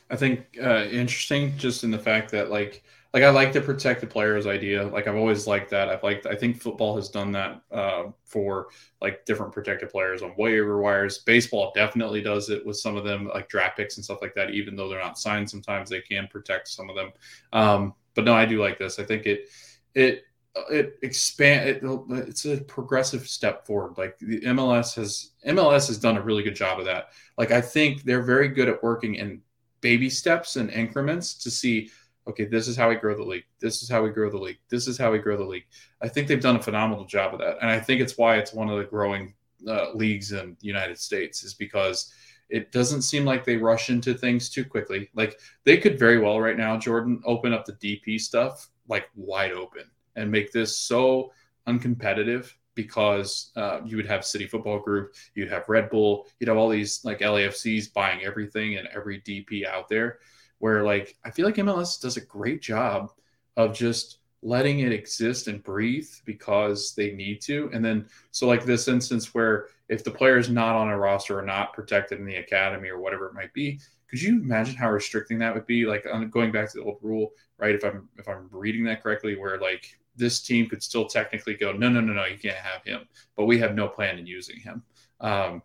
[0.10, 4.02] I think uh, interesting just in the fact that like like I like the protect
[4.02, 4.86] the players idea.
[4.86, 5.89] Like I've always liked that.
[5.89, 8.67] I've liked I think football has done that uh, for
[9.02, 11.19] like different protected players on waiver wires.
[11.19, 14.52] Baseball definitely does it with some of them like draft picks and stuff like that.
[14.52, 17.12] Even though they're not signed, sometimes they can protect some of them.
[17.52, 19.00] Um, but no, I do like this.
[19.00, 19.50] I think it
[19.95, 20.24] it
[20.69, 21.84] it expand it,
[22.28, 26.56] it's a progressive step forward like the mls has mls has done a really good
[26.56, 29.41] job of that like i think they're very good at working in
[29.80, 31.89] baby steps and increments to see
[32.30, 34.60] okay this is how we grow the league this is how we grow the league
[34.70, 35.65] this is how we grow the league
[36.02, 38.54] i think they've done a phenomenal job of that and i think it's why it's
[38.54, 39.34] one of the growing
[39.68, 42.13] uh, leagues in the united states is because
[42.50, 45.10] it doesn't seem like they rush into things too quickly.
[45.13, 49.52] Like they could very well right now, Jordan, open up the DP stuff like wide
[49.52, 49.84] open
[50.15, 51.32] and make this so
[51.68, 56.58] uncompetitive because uh, you would have City Football Group, you'd have Red Bull, you'd have
[56.58, 60.20] all these like LAFCs buying everything and every DP out there.
[60.60, 63.12] Where like I feel like MLS does a great job
[63.58, 67.69] of just letting it exist and breathe because they need to.
[67.74, 71.38] And then, so like this instance where if the player is not on a roster
[71.38, 74.89] or not protected in the academy or whatever it might be, could you imagine how
[74.89, 75.86] restricting that would be?
[75.86, 77.76] Like going back to the old rule, right?
[77.76, 81.72] If I'm if I'm reading that correctly, where like this team could still technically go,
[81.72, 84.60] no, no, no, no, you can't have him, but we have no plan in using
[84.60, 84.84] him.
[85.22, 85.62] Um,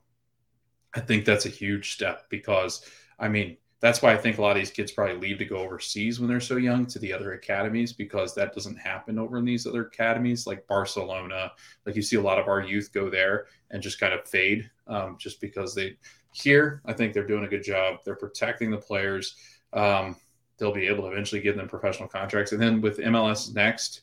[0.94, 2.85] I think that's a huge step because,
[3.18, 5.59] I mean, that's why I think a lot of these kids probably leave to go
[5.59, 9.44] overseas when they're so young to the other academies because that doesn't happen over in
[9.44, 11.53] these other academies like Barcelona.
[11.85, 14.70] Like you see a lot of our youth go there and just kind of fade
[14.87, 15.99] um, just because they
[16.33, 16.81] here.
[16.87, 17.99] I think they're doing a good job.
[18.07, 19.37] They're protecting the players.
[19.75, 20.16] Um,
[20.57, 22.53] they'll be able to eventually give them professional contracts.
[22.53, 24.01] And then with MLS next,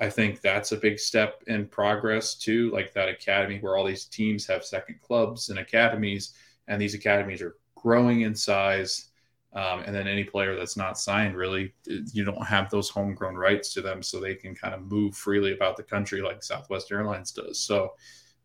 [0.00, 2.70] I think that's a big step in progress too.
[2.70, 6.34] Like that academy where all these teams have second clubs and academies,
[6.68, 9.10] and these academies are growing in size
[9.54, 13.72] um, and then any player that's not signed, really, you don't have those homegrown rights
[13.74, 17.30] to them, so they can kind of move freely about the country like Southwest Airlines
[17.30, 17.60] does.
[17.60, 17.92] So,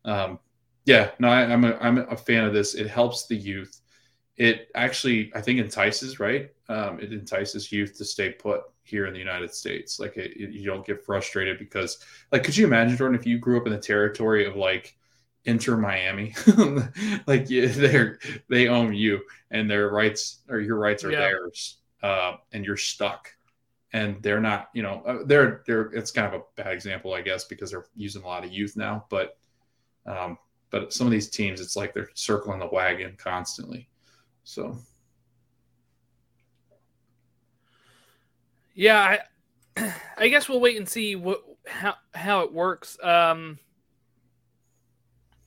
[0.06, 0.38] um,
[0.86, 2.76] yeah, no, I, am a, I'm a fan of this.
[2.76, 3.82] It helps the youth.
[4.38, 6.52] It actually, I think, entices right.
[6.70, 10.00] Um, it entices youth to stay put here in the United States.
[10.00, 13.40] Like, it, it, you don't get frustrated because, like, could you imagine, Jordan, if you
[13.40, 14.96] grew up in the territory of like
[15.46, 16.34] Inter Miami.
[17.28, 19.22] like yeah, they're they own you
[19.52, 21.20] and their rights or your rights are yeah.
[21.20, 21.78] theirs.
[22.02, 23.30] Uh, and you're stuck.
[23.92, 27.22] And they're not, you know, uh, they're they're it's kind of a bad example, I
[27.22, 29.06] guess, because they're using a lot of youth now.
[29.10, 29.38] But
[30.06, 30.38] um,
[30.70, 33.90] but some of these teams, it's like they're circling the wagon constantly.
[34.44, 34.78] So
[38.76, 39.18] yeah,
[39.78, 42.98] I I guess we'll wait and see what how how it works.
[43.04, 43.60] Um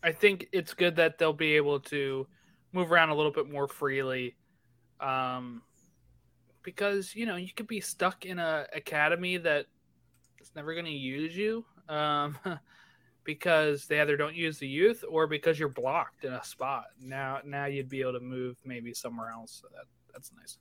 [0.03, 2.27] I think it's good that they'll be able to
[2.73, 4.37] move around a little bit more freely.
[5.01, 5.63] Um,
[6.63, 9.67] because you know you could be stuck in a academy that
[10.41, 12.39] is never going to use you um,
[13.25, 16.87] because they either don't use the youth or because you're blocked in a spot.
[17.01, 19.61] Now, now you'd be able to move maybe somewhere else.
[19.63, 20.59] So that that's nice.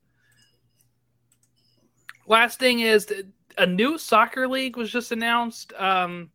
[2.27, 3.11] Last thing is
[3.57, 5.73] a new soccer league was just announced.
[5.73, 6.29] Um,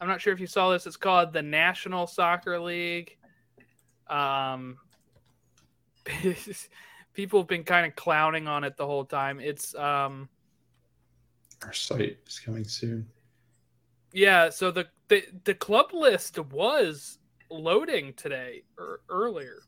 [0.00, 0.86] I'm not sure if you saw this.
[0.86, 3.16] It's called the National Soccer League.
[4.08, 4.76] Um,
[7.14, 9.40] people have been kind of clowning on it the whole time.
[9.40, 10.28] It's um,
[11.64, 13.06] our site is coming soon.
[14.12, 17.18] Yeah, so the the, the club list was
[17.50, 19.60] loading today or earlier.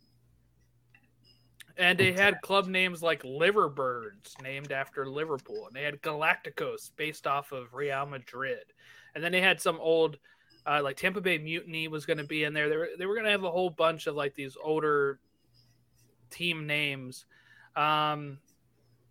[1.78, 7.26] And they had club names like Liverbirds, named after Liverpool, and they had Galacticos, based
[7.26, 8.64] off of Real Madrid.
[9.16, 10.18] And then they had some old,
[10.66, 12.68] uh, like Tampa Bay Mutiny was going to be in there.
[12.68, 15.18] They were they were going to have a whole bunch of like these older
[16.30, 17.24] team names.
[17.74, 18.38] Um,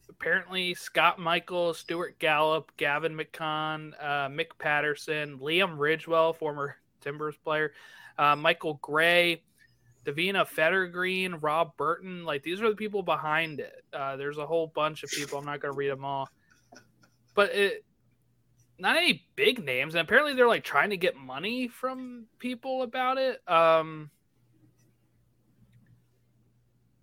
[0.08, 7.74] apparently, Scott Michael, Stuart Gallup, Gavin McCon, uh, Mick Patterson, Liam Ridgewell, former Timbers player,
[8.20, 9.42] uh, Michael Gray.
[10.06, 13.84] Davina Fettergreen, Rob Burton, like these are the people behind it.
[13.92, 15.40] Uh, there's a whole bunch of people.
[15.40, 16.30] I'm not going to read them all,
[17.34, 17.84] but it,
[18.78, 23.18] not any big names, and apparently they're like trying to get money from people about
[23.18, 23.42] it.
[23.48, 24.10] Um,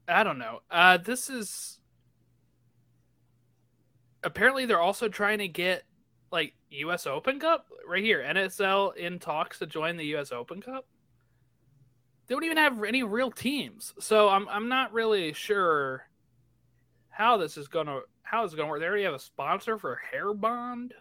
[0.06, 0.61] I don't know.
[0.70, 1.78] Uh, this is
[4.22, 5.85] apparently they're also trying to get
[6.30, 7.06] like U.S.
[7.06, 8.22] Open Cup right here.
[8.26, 10.32] NSL in talks to join the U.S.
[10.32, 10.87] Open Cup.
[12.26, 16.06] They don't even have any real teams, so I'm I'm not really sure
[17.08, 18.80] how this is gonna how is it gonna work.
[18.80, 20.94] They already have a sponsor for Hair Bond.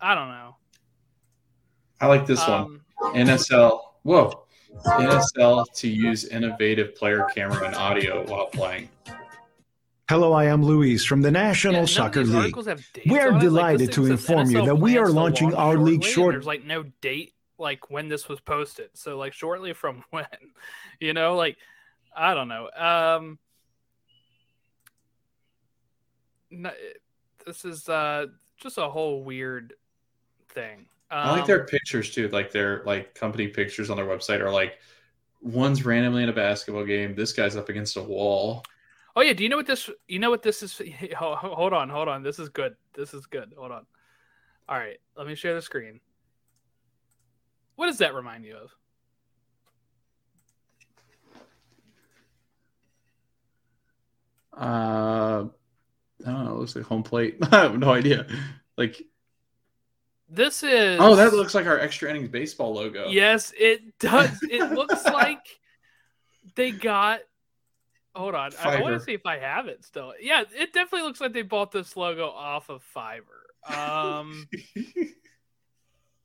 [0.00, 0.56] I don't know.
[2.00, 3.14] I like this um, one.
[3.14, 3.80] NSL.
[4.02, 4.44] Whoa.
[4.84, 8.88] NSL to use innovative player camera and audio while playing.
[10.10, 12.54] Hello, I am Luis from the National yeah, Soccer League.
[13.06, 16.34] We are delighted like, to inform you that we are launching our league short.
[16.34, 18.90] There's like no date like when this was posted.
[18.92, 20.26] So like shortly from when,
[21.00, 21.56] you know, like
[22.14, 22.68] I don't know.
[22.76, 23.38] Um
[27.46, 28.26] this is uh
[28.58, 29.72] just a whole weird
[30.54, 30.86] thing.
[31.10, 32.28] Um, I like their um, pictures too.
[32.28, 34.78] Like their like company pictures on their website are like
[35.40, 37.14] one's randomly in a basketball game.
[37.14, 38.64] This guy's up against a wall.
[39.16, 39.90] Oh yeah, do you know what this?
[40.08, 40.80] You know what this is?
[41.16, 42.22] Hold on, hold on.
[42.22, 42.74] This is good.
[42.94, 43.52] This is good.
[43.56, 43.86] Hold on.
[44.68, 46.00] All right, let me share the screen.
[47.76, 48.70] What does that remind you of?
[54.56, 55.48] Uh,
[56.26, 56.52] I don't know.
[56.52, 57.38] It looks like home plate.
[57.52, 58.26] I have no idea.
[58.76, 59.02] Like
[60.28, 60.98] this is.
[61.00, 63.08] Oh, that looks like our extra innings baseball logo.
[63.08, 64.38] Yes, it does.
[64.42, 65.46] It looks like
[66.54, 67.20] they got.
[68.14, 68.66] Hold on, Fiverr.
[68.66, 70.14] I want to see if I have it still.
[70.20, 73.44] Yeah, it definitely looks like they bought this logo off of Fiverr.
[73.68, 74.48] Um,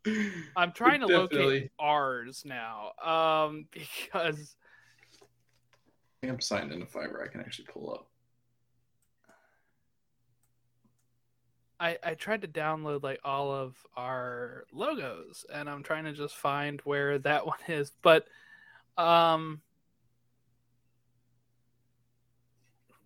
[0.55, 1.45] I'm trying to definitely.
[1.45, 4.55] locate ours now, um, because
[6.23, 7.23] I am signed into Fiverr.
[7.23, 8.07] I can actually pull up.
[11.79, 16.35] I, I tried to download like all of our logos and I'm trying to just
[16.35, 17.91] find where that one is.
[18.01, 18.27] But
[18.97, 19.61] um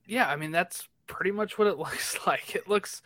[0.05, 2.55] yeah, I mean that's pretty much what it looks like.
[2.55, 3.01] It looks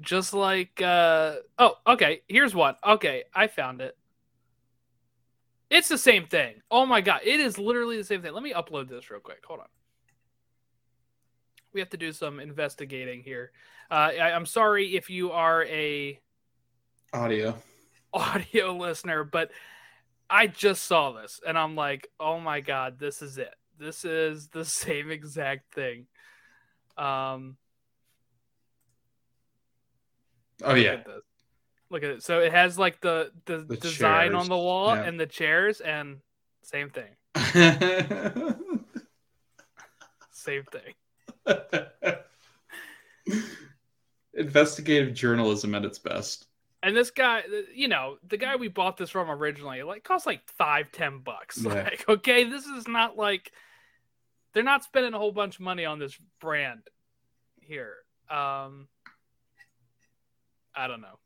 [0.00, 2.74] just like uh oh, okay, here's one.
[2.86, 3.96] Okay, I found it.
[5.70, 6.62] It's the same thing.
[6.70, 8.32] Oh my god, it is literally the same thing.
[8.32, 9.42] Let me upload this real quick.
[9.46, 9.66] Hold on.
[11.72, 13.52] We have to do some investigating here.
[13.90, 16.20] Uh, I, I'm sorry if you are a
[17.12, 17.56] audio
[18.12, 19.50] audio listener, but
[20.28, 23.54] I just saw this and I'm like, oh my god, this is it.
[23.78, 26.06] This is the same exact thing.
[26.96, 27.56] Um.
[30.62, 30.90] Oh yeah.
[30.92, 31.22] Look at,
[31.90, 32.22] look at it.
[32.22, 34.42] So it has like the the, the design chairs.
[34.42, 35.02] on the wall yeah.
[35.04, 36.18] and the chairs and
[36.62, 37.08] same thing.
[40.30, 40.94] same thing.
[44.34, 46.46] Investigative journalism at its best.
[46.82, 47.42] And this guy,
[47.74, 51.58] you know, the guy we bought this from originally, like cost like five, ten bucks.
[51.58, 51.74] Yeah.
[51.74, 53.52] Like, okay, this is not like
[54.54, 56.88] they're not spending a whole bunch of money on this brand
[57.60, 57.96] here.
[58.30, 58.88] Um
[60.74, 61.18] I don't know.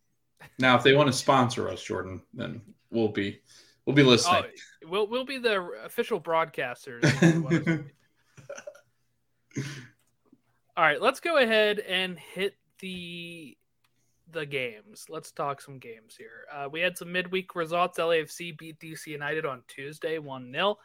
[0.59, 2.61] Now, if they want to sponsor us, Jordan, then
[2.91, 3.41] we'll be
[3.87, 4.45] we'll be listening.
[4.47, 7.05] Oh, we'll we'll be the official broadcasters.
[10.77, 13.57] All right, let's go ahead and hit the
[14.33, 15.07] the games.
[15.09, 16.47] Let's talk some games here.
[16.53, 17.99] Uh, we had some midweek results.
[17.99, 20.79] LAFC beat DC United on Tuesday, 1 0.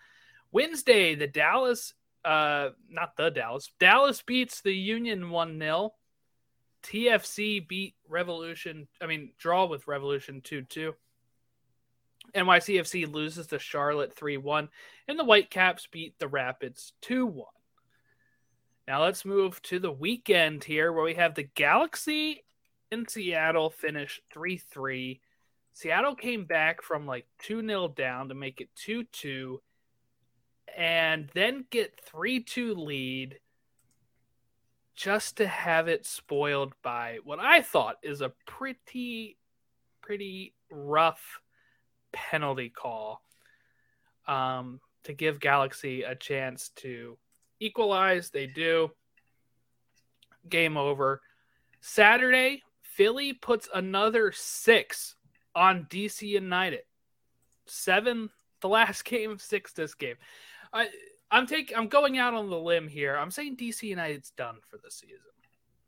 [0.51, 5.93] Wednesday, the Dallas, uh, not the Dallas, Dallas beats the Union 1 0.
[6.83, 10.93] TFC beat Revolution, I mean, draw with Revolution 2 2.
[12.35, 14.69] NYCFC loses to Charlotte 3 1.
[15.07, 17.45] And the Whitecaps beat the Rapids 2 1.
[18.89, 22.43] Now let's move to the weekend here where we have the Galaxy
[22.91, 25.21] in Seattle finish 3 3.
[25.73, 29.61] Seattle came back from like 2 0 down to make it 2 2
[30.75, 33.37] and then get 3 2 lead
[34.95, 39.37] just to have it spoiled by what I thought is a pretty,
[40.01, 41.39] pretty rough
[42.11, 43.21] penalty call
[44.27, 47.19] um, to give Galaxy a chance to
[47.59, 48.29] equalize.
[48.29, 48.91] They do.
[50.47, 51.21] Game over.
[51.81, 55.15] Saturday, Philly puts another six
[55.55, 56.81] on DC United.
[57.65, 58.29] Seven
[58.61, 60.15] the last game, six this game.
[60.73, 60.89] I
[61.31, 63.15] I'm taking I'm going out on the limb here.
[63.15, 65.17] I'm saying DC United's done for the season.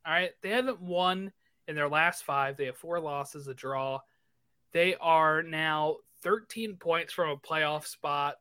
[0.05, 0.31] All right.
[0.41, 1.31] They haven't won
[1.67, 2.57] in their last five.
[2.57, 3.99] They have four losses, a draw.
[4.71, 8.35] They are now 13 points from a playoff spot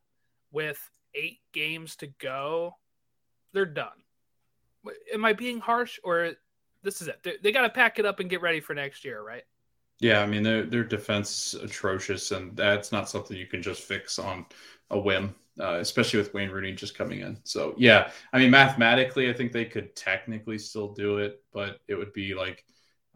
[0.51, 0.79] with
[1.13, 2.75] eight games to go
[3.53, 3.89] they're done.
[5.13, 6.33] Am I being harsh or
[6.83, 7.19] this is it?
[7.23, 9.43] They, they got to pack it up and get ready for next year, right?
[9.99, 14.17] Yeah, I mean their their defense atrocious, and that's not something you can just fix
[14.17, 14.47] on
[14.89, 17.37] a whim, uh, especially with Wayne Rooney just coming in.
[17.43, 21.93] So yeah, I mean mathematically, I think they could technically still do it, but it
[21.93, 22.65] would be like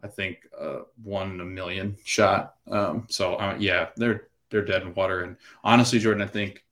[0.04, 2.54] I think uh, one in a million shot.
[2.70, 5.22] Um, so uh, yeah, they're they're dead in water.
[5.24, 6.62] And honestly, Jordan, I think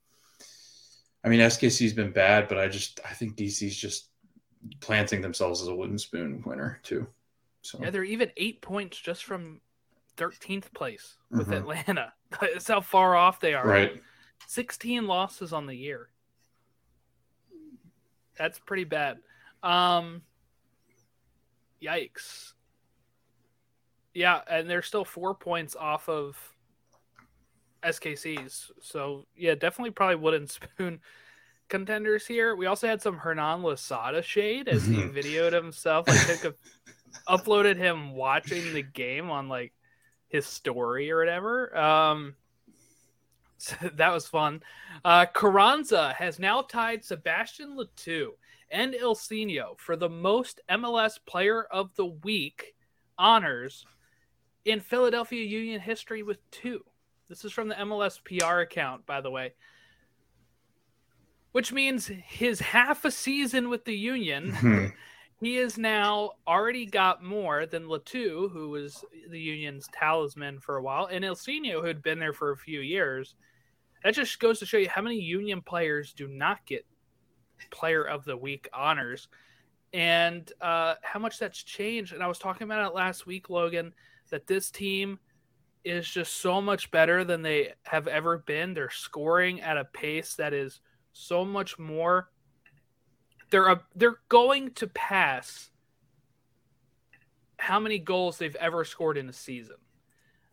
[1.25, 4.11] I mean, SKC's been bad, but I just I think DC's just
[4.81, 7.07] planting themselves as a wooden spoon winner too.
[7.63, 9.61] So yeah, they're even eight points just from
[10.19, 11.55] 13th place with mm-hmm.
[11.55, 12.13] Atlanta.
[12.41, 13.67] That's how far off they are.
[13.67, 14.03] Right.
[14.47, 16.11] 16 losses on the year.
[18.37, 19.19] That's pretty bad.
[19.63, 20.23] Um
[21.83, 22.53] yikes.
[24.13, 26.37] Yeah, and they're still 4 points off of
[27.85, 28.71] SKCs.
[28.81, 31.01] So yeah, definitely probably wooden spoon
[31.69, 32.57] contenders here.
[32.57, 35.17] We also had some Hernan Losada shade as he mm-hmm.
[35.17, 36.09] videoed himself.
[36.09, 36.55] Like took a,
[37.29, 39.73] uploaded him watching the game on like
[40.29, 41.77] his story or whatever.
[41.77, 42.35] Um
[43.59, 44.63] so that was fun.
[45.05, 48.35] Uh Carranza has now tied Sebastian Le Toux
[48.71, 52.75] and Ilsinho for the most MLS player of the week
[53.17, 53.85] honors
[54.65, 56.85] in Philadelphia Union history with two.
[57.29, 59.55] This is from the MLS PR account, by the way.
[61.53, 64.93] Which means his half a season with the Union
[65.41, 70.77] he is now already got more than Le Toux, who was the Union's talisman for
[70.77, 73.35] a while, and Ilsinho, who had been there for a few years.
[74.03, 76.87] That just goes to show you how many Union players do not get
[77.71, 79.29] Player of the Week honors,
[79.93, 82.13] and uh, how much that's changed.
[82.13, 83.95] And I was talking about it last week, Logan,
[84.31, 85.19] that this team
[85.85, 88.75] is just so much better than they have ever been.
[88.75, 90.81] They're scoring at a pace that is
[91.13, 92.31] so much more
[93.55, 95.71] they're a, they're going to pass
[97.57, 99.77] how many goals they've ever scored in a season.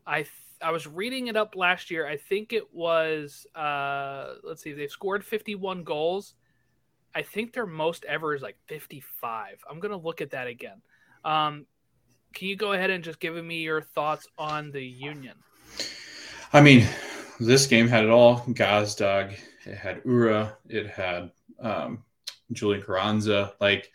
[0.05, 0.29] I th-
[0.61, 2.07] I was reading it up last year.
[2.07, 6.36] I think it was uh, let's see, they've scored 51 goals.
[7.15, 9.63] I think their most ever is like 55.
[9.67, 10.84] I'm gonna look at that again.
[11.25, 11.65] Um,
[12.34, 15.36] can you go ahead and just give me your thoughts on the Union?
[16.53, 16.88] I mean,
[17.39, 18.41] this game had it all.
[18.41, 22.03] Gazdag, it had Uhre, it had um,
[22.51, 23.53] Julian Carranza.
[23.59, 23.91] Like,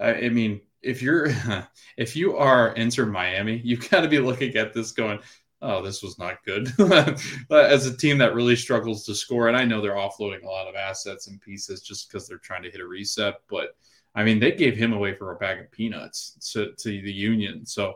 [0.00, 1.28] I, mean, if you're
[1.96, 5.18] if you are Inter Miami, you've got to be looking at this going,
[5.62, 6.72] oh, this was not good.
[7.50, 10.68] As a team that really struggles to score, and I know they're offloading a lot
[10.68, 13.76] of assets and pieces just because they're trying to hit a reset, but
[14.14, 17.66] I mean, they gave him away for a bag of peanuts to, to the Union.
[17.66, 17.94] So,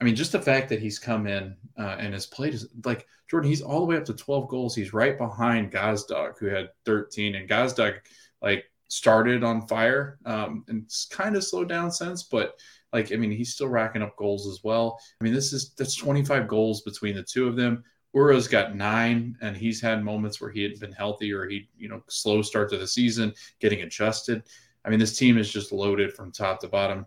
[0.00, 3.50] I mean, just the fact that he's come in uh, and has played like Jordan,
[3.50, 4.74] he's all the way up to 12 goals.
[4.74, 7.98] He's right behind Gazdag, who had 13, and Gazdag,
[8.40, 12.60] like started on fire um, and it's kind of slowed down since, but
[12.92, 15.00] like I mean, he's still racking up goals as well.
[15.18, 17.82] I mean, this is that's 25 goals between the two of them.
[18.14, 21.88] Uhre's got nine, and he's had moments where he had been healthy or he, you
[21.88, 24.42] know, slow start to the season, getting adjusted.
[24.84, 27.06] I mean, this team is just loaded from top to bottom.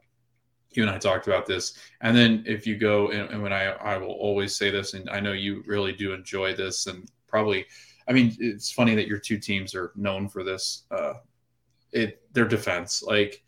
[0.71, 3.71] You and I talked about this, and then if you go and, and when I
[3.71, 7.65] I will always say this, and I know you really do enjoy this, and probably,
[8.09, 10.83] I mean, it's funny that your two teams are known for this.
[10.91, 11.13] Uh,
[11.93, 13.01] it their defense.
[13.01, 13.43] Like,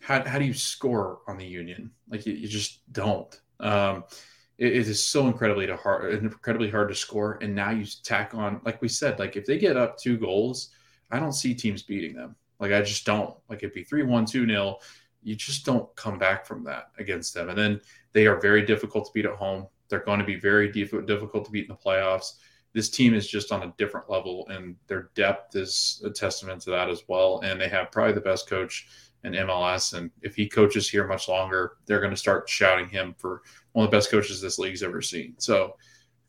[0.00, 1.90] how, how do you score on the Union?
[2.08, 3.38] Like, you, you just don't.
[3.60, 4.04] Um,
[4.58, 7.38] it, it is so incredibly to hard, incredibly hard to score.
[7.42, 10.70] And now you tack on, like we said, like if they get up two goals,
[11.10, 12.36] I don't see teams beating them.
[12.60, 13.34] Like I just don't.
[13.48, 14.80] Like it'd be three one two nil.
[15.22, 17.48] You just don't come back from that against them.
[17.48, 17.80] And then
[18.12, 19.66] they are very difficult to beat at home.
[19.88, 22.34] They're going to be very difficult to beat in the playoffs
[22.74, 26.70] this team is just on a different level, and their depth is a testament to
[26.70, 27.40] that as well.
[27.44, 28.88] And they have probably the best coach
[29.22, 29.94] in MLS.
[29.94, 33.42] And if he coaches here much longer, they're going to start shouting him for
[33.72, 35.34] one of the best coaches this league's ever seen.
[35.38, 35.76] So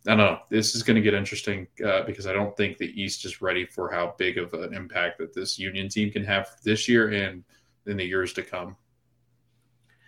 [0.08, 0.39] I don't know.
[0.49, 3.66] This is going to get interesting uh, because I don't think the East is ready
[3.66, 7.43] for how big of an impact that this Union team can have this year and
[7.88, 8.76] in the years to come.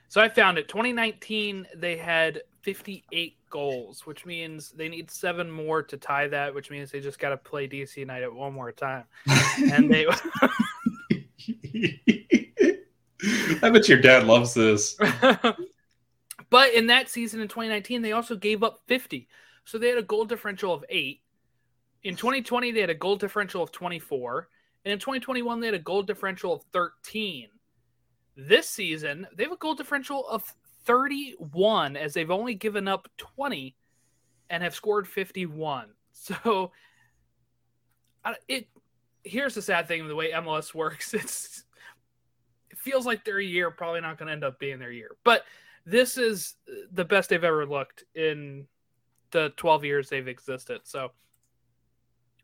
[0.09, 0.67] So I found it.
[0.67, 6.69] 2019, they had 58 goals, which means they need seven more to tie that, which
[6.69, 9.05] means they just got to play DC United one more time.
[9.73, 10.05] and they.
[13.61, 14.95] I bet your dad loves this.
[16.49, 19.27] but in that season in 2019, they also gave up 50.
[19.67, 21.19] So they had a goal differential of eight.
[22.03, 24.47] In 2020, they had a goal differential of 24.
[24.85, 27.49] And in 2021, they had a goal differential of 13.
[28.37, 30.45] This season, they have a goal differential of
[30.85, 33.75] 31 as they've only given up 20
[34.49, 35.89] and have scored 51.
[36.19, 36.71] So
[38.47, 38.67] it
[39.23, 41.13] here's the sad thing the way MLS works.
[41.13, 41.63] It's
[42.71, 45.11] it feels like their year probably not going to end up being their year.
[45.23, 45.43] But
[45.85, 46.55] this is
[46.91, 48.65] the best they've ever looked in
[49.31, 50.81] the 12 years they've existed.
[50.83, 51.11] So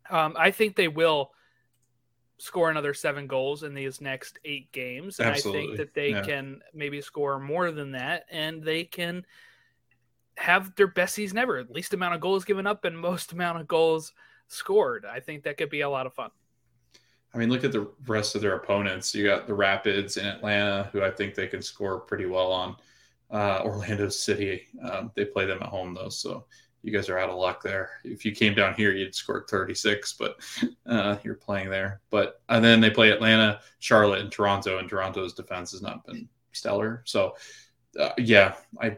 [0.10, 1.32] um, I think they will
[2.38, 5.20] score another seven goals in these next eight games.
[5.20, 5.62] And Absolutely.
[5.62, 6.22] I think that they yeah.
[6.24, 9.26] can maybe score more than that and they can
[10.36, 11.64] have their best season ever.
[11.70, 14.14] Least amount of goals given up and most amount of goals
[14.48, 15.06] scored.
[15.06, 16.32] I think that could be a lot of fun.
[17.34, 19.16] I mean, look at the rest of their opponents.
[19.16, 22.76] You got the Rapids in Atlanta, who I think they can score pretty well on.
[23.32, 26.46] Uh, Orlando City, um, they play them at home though, so
[26.84, 27.92] you guys are out of luck there.
[28.04, 30.36] If you came down here, you'd score 36, but
[30.86, 32.02] uh, you're playing there.
[32.10, 36.28] But and then they play Atlanta, Charlotte, and Toronto, and Toronto's defense has not been
[36.52, 37.02] stellar.
[37.06, 37.36] So,
[38.00, 38.98] uh, yeah, I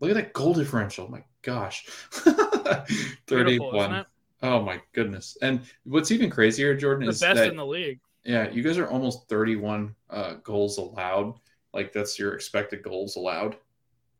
[0.00, 1.10] look at that goal differential.
[1.10, 1.86] My gosh,
[3.26, 4.06] 31.
[4.44, 5.36] Oh my goodness!
[5.42, 8.00] And what's even crazier, Jordan, is the is best that, in the league.
[8.24, 11.34] Yeah, you guys are almost 31 uh, goals allowed.
[11.74, 13.56] Like that's your expected goals allowed,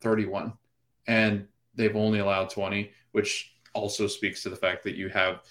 [0.01, 0.51] 31,
[1.07, 5.41] and they've only allowed 20, which also speaks to the fact that you have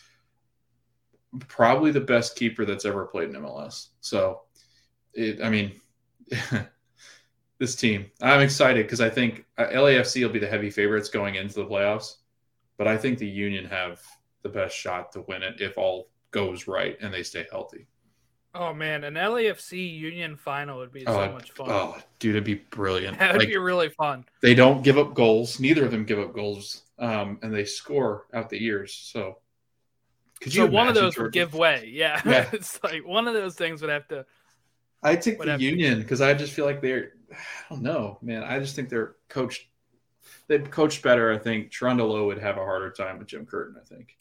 [1.48, 3.88] probably the best keeper that's ever played in MLS.
[4.00, 4.42] So,
[5.14, 5.80] it, I mean,
[7.58, 11.36] this team, I'm excited because I think uh, LAFC will be the heavy favorites going
[11.36, 12.16] into the playoffs,
[12.76, 14.00] but I think the Union have
[14.42, 17.86] the best shot to win it if all goes right and they stay healthy.
[18.54, 21.70] Oh man, an LAFC Union final would be so oh, much fun.
[21.70, 23.18] Oh, dude, it'd be brilliant.
[23.22, 24.26] That would like, be really fun.
[24.42, 25.58] They don't give up goals.
[25.58, 28.92] Neither of them give up goals, um, and they score out the ears.
[28.92, 29.38] So,
[30.40, 31.22] could so one of those Georgia?
[31.22, 31.88] would give way.
[31.90, 32.48] Yeah, yeah.
[32.52, 34.26] it's like one of those things would have to.
[35.02, 37.12] I take the Union because I just feel like they're.
[37.32, 37.36] I
[37.70, 38.44] don't know, man.
[38.44, 39.66] I just think they're coached.
[40.48, 41.32] They'd coached better.
[41.32, 43.76] I think Cherundolo would have a harder time with Jim Curtin.
[43.80, 44.18] I think.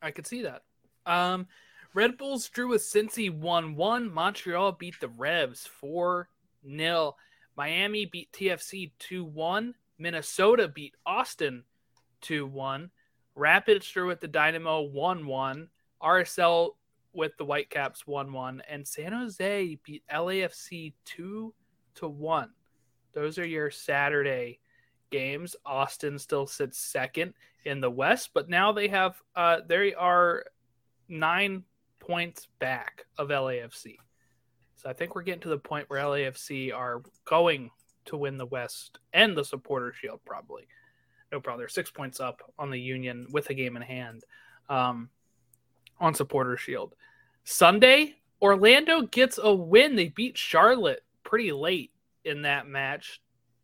[0.00, 0.62] I could see that.
[1.04, 1.46] Um,
[1.92, 4.12] Red Bulls drew with Cincy 1 1.
[4.12, 6.28] Montreal beat the Revs 4
[6.68, 7.16] 0.
[7.56, 9.74] Miami beat TFC 2 1.
[9.98, 11.64] Minnesota beat Austin
[12.20, 12.90] 2 1.
[13.34, 15.68] Rapids drew with the Dynamo 1 1.
[16.00, 16.70] RSL
[17.12, 18.62] with the Whitecaps 1 1.
[18.68, 21.52] And San Jose beat LAFC 2
[21.96, 22.50] to 1.
[23.14, 24.60] Those are your Saturday
[25.10, 25.56] games.
[25.66, 27.34] Austin still sits second
[27.64, 30.44] in the West, but now they have, uh, they are
[31.08, 31.64] nine
[32.10, 33.96] points back of LAFC.
[34.74, 37.70] So I think we're getting to the point where LAFC are going
[38.06, 40.66] to win the West and the Supporter Shield, probably.
[41.30, 41.60] No problem.
[41.60, 44.24] They're six points up on the Union with a game in hand
[44.68, 45.08] um,
[46.00, 46.96] on Supporter Shield.
[47.44, 49.94] Sunday, Orlando gets a win.
[49.94, 51.92] They beat Charlotte pretty late
[52.24, 53.20] in that match.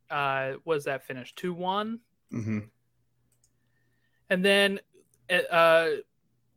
[0.09, 1.99] Uh, was that finished 2 one
[2.33, 2.61] mm-hmm.
[4.31, 4.79] And then
[5.51, 5.89] uh,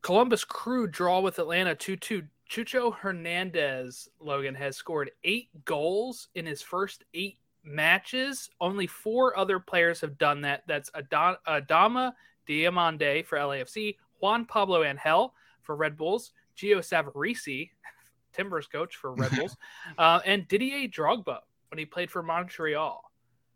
[0.01, 2.23] Columbus Crew draw with Atlanta 2 2.
[2.49, 8.49] Chucho Hernandez, Logan, has scored eight goals in his first eight matches.
[8.59, 10.63] Only four other players have done that.
[10.67, 12.13] That's Adama
[12.47, 17.69] Diomande for LAFC, Juan Pablo Angel for Red Bulls, Gio Savarese,
[18.33, 19.55] Timbers coach for Red Bulls,
[19.99, 21.39] uh, and Didier Drogba
[21.69, 23.11] when he played for Montreal.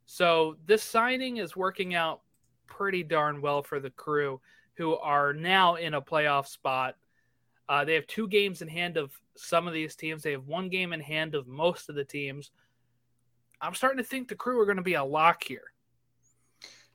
[0.05, 2.21] So this signing is working out
[2.67, 4.39] pretty darn well for the crew
[4.75, 6.95] who are now in a playoff spot.
[7.69, 10.23] Uh, they have two games in hand of some of these teams.
[10.23, 12.51] They have one game in hand of most of the teams.
[13.61, 15.73] I'm starting to think the crew are going to be a lock here.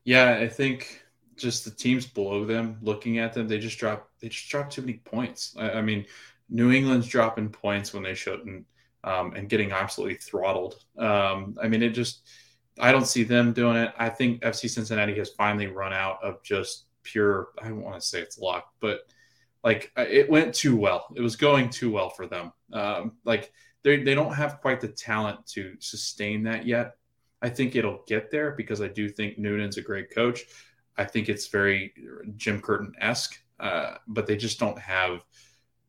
[0.05, 1.03] Yeah, I think
[1.37, 4.11] just the teams below them, looking at them, they just drop.
[4.21, 5.55] They just drop too many points.
[5.59, 6.05] I, I mean,
[6.51, 8.67] New England's dropping points when they shouldn't,
[9.05, 10.85] um, and getting absolutely throttled.
[10.99, 12.23] Um, I mean, it just.
[12.81, 13.93] I don't see them doing it.
[13.99, 18.07] I think FC Cincinnati has finally run out of just pure i don't want to
[18.07, 19.01] say it's luck but
[19.65, 21.07] like uh, it went too well.
[21.15, 22.53] It was going too well for them.
[22.73, 26.93] Um, like they, they don't have quite the talent to sustain that yet.
[27.41, 30.45] I think it'll get there because i do think noonan's a great coach.
[30.97, 31.93] I think it's very
[32.37, 35.25] jim curtin-esque uh, but they just don't have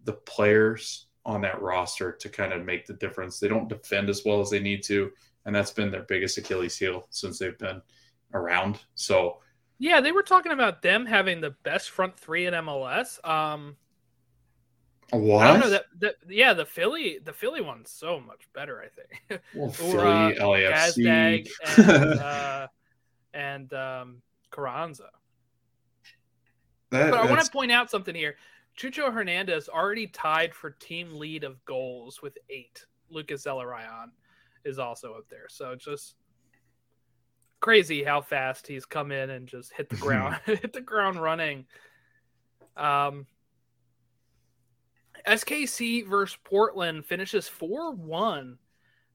[0.04, 3.40] the players on that roster to kind of make the difference.
[3.40, 5.12] They don't defend as well as they need to
[5.46, 7.82] and that's been their biggest achilles heel since they've been
[8.34, 8.80] around.
[8.96, 9.40] So
[9.80, 13.26] yeah, they were talking about them having the best front three in MLS.
[13.28, 13.78] Um,
[15.12, 15.48] what?
[15.48, 16.16] I don't know that, that.
[16.28, 18.84] Yeah, the Philly, the Philly one's so much better.
[18.84, 19.42] I think.
[19.56, 22.68] Well, Philly, LAFC, and, uh,
[23.34, 24.22] and um,
[24.52, 25.10] Carranza.
[26.92, 28.36] That, but I want to point out something here.
[28.78, 32.86] Chucho Hernandez already tied for team lead of goals with eight.
[33.10, 34.12] Lucas Zelarayan
[34.64, 35.48] is also up there.
[35.50, 36.16] So just
[37.60, 41.66] crazy how fast he's come in and just hit the ground hit the ground running.
[42.78, 43.26] Um,
[45.28, 48.58] SKC versus Portland finishes four one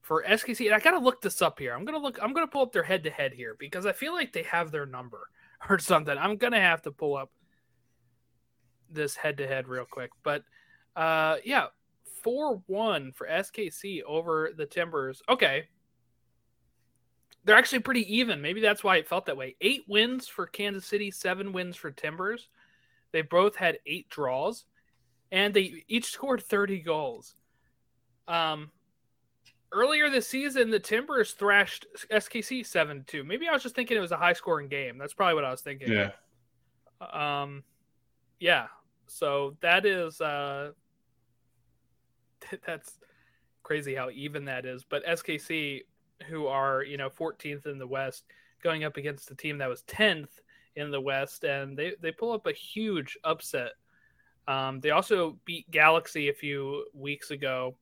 [0.03, 0.67] for SKC.
[0.67, 1.75] And I gotta look this up here.
[1.75, 2.19] I'm gonna look.
[2.23, 4.71] I'm gonna pull up their head to head here because I feel like they have
[4.71, 5.29] their number
[5.69, 6.17] or something.
[6.17, 7.31] I'm gonna have to pull up
[8.91, 10.11] this head to head real quick.
[10.23, 10.45] But
[10.95, 11.67] uh, yeah,
[12.23, 15.23] four one for SKC over the Timbers.
[15.29, 15.69] Okay,
[17.45, 18.41] they're actually pretty even.
[18.41, 19.57] Maybe that's why it felt that way.
[19.61, 22.49] Eight wins for Kansas City, seven wins for Timbers.
[23.13, 24.65] They both had eight draws,
[25.31, 27.35] and they each scored 30 goals.
[28.27, 28.71] Um,
[29.73, 33.25] earlier this season, the Timbers thrashed SKC 7 2.
[33.25, 34.97] Maybe I was just thinking it was a high scoring game.
[34.97, 35.93] That's probably what I was thinking.
[35.93, 36.11] Yeah.
[37.01, 37.63] Um,
[38.41, 38.69] yeah.
[39.07, 40.73] So that is, uh,
[42.67, 42.99] that's
[43.63, 44.83] crazy how even that is.
[44.83, 45.83] But SKC
[46.29, 48.25] who are you know 14th in the West,
[48.63, 50.29] going up against a team that was 10th
[50.77, 53.73] in the West, and they they pull up a huge upset.
[54.47, 57.77] Um, they also beat Galaxy a few weeks ago.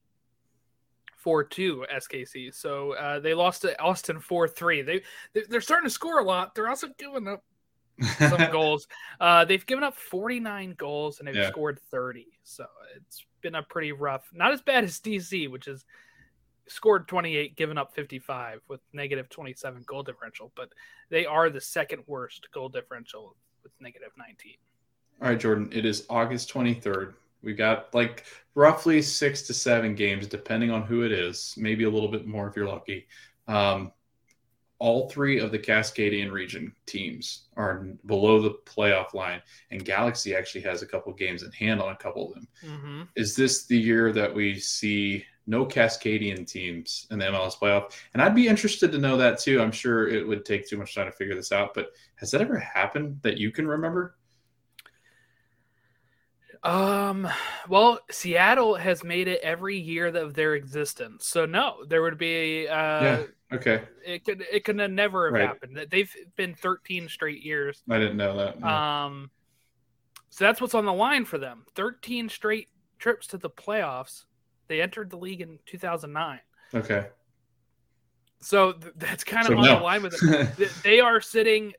[1.24, 2.52] 4-2 SKC.
[2.52, 4.84] So uh, they lost to Austin 4-3.
[4.84, 6.54] They they're starting to score a lot.
[6.54, 7.44] They're also giving up
[8.18, 8.86] some goals.
[9.20, 11.50] Uh, they've given up 49 goals and they've yeah.
[11.50, 12.26] scored 30.
[12.42, 12.66] So
[12.96, 14.28] it's been a pretty rough.
[14.32, 15.84] Not as bad as DC, which is
[16.68, 20.70] scored 28, given up 55 with negative 27 goal differential, but
[21.10, 24.54] they are the second worst goal differential with negative 19.
[25.20, 27.14] All right, Jordan, it is August 23rd.
[27.42, 31.90] We've got like roughly six to seven games, depending on who it is, maybe a
[31.90, 33.06] little bit more if you're lucky.
[33.48, 33.92] Um,
[34.78, 39.40] all three of the Cascadian region teams are below the playoff line,
[39.70, 42.48] and Galaxy actually has a couple games in hand on a couple of them.
[42.66, 43.02] Mm-hmm.
[43.14, 47.92] Is this the year that we see no Cascadian teams in the MLS playoff?
[48.14, 49.60] And I'd be interested to know that too.
[49.60, 52.40] I'm sure it would take too much time to figure this out, but has that
[52.40, 54.16] ever happened that you can remember?
[56.64, 57.28] Um,
[57.68, 61.26] well, Seattle has made it every year of their existence.
[61.26, 63.22] So no, there would be uh yeah,
[63.52, 63.82] okay.
[64.06, 65.46] It could it could have never have right.
[65.48, 65.86] happened.
[65.90, 67.82] They've been 13 straight years.
[67.90, 68.60] I didn't know that.
[68.60, 68.66] No.
[68.68, 69.30] Um
[70.30, 71.64] so that's what's on the line for them.
[71.74, 72.68] 13 straight
[72.98, 74.24] trips to the playoffs.
[74.72, 76.40] They entered the league in 2009.
[76.74, 77.06] Okay.
[78.40, 79.76] So th- that's kind of so on no.
[79.76, 80.70] the line with it.
[80.82, 81.74] they are sitting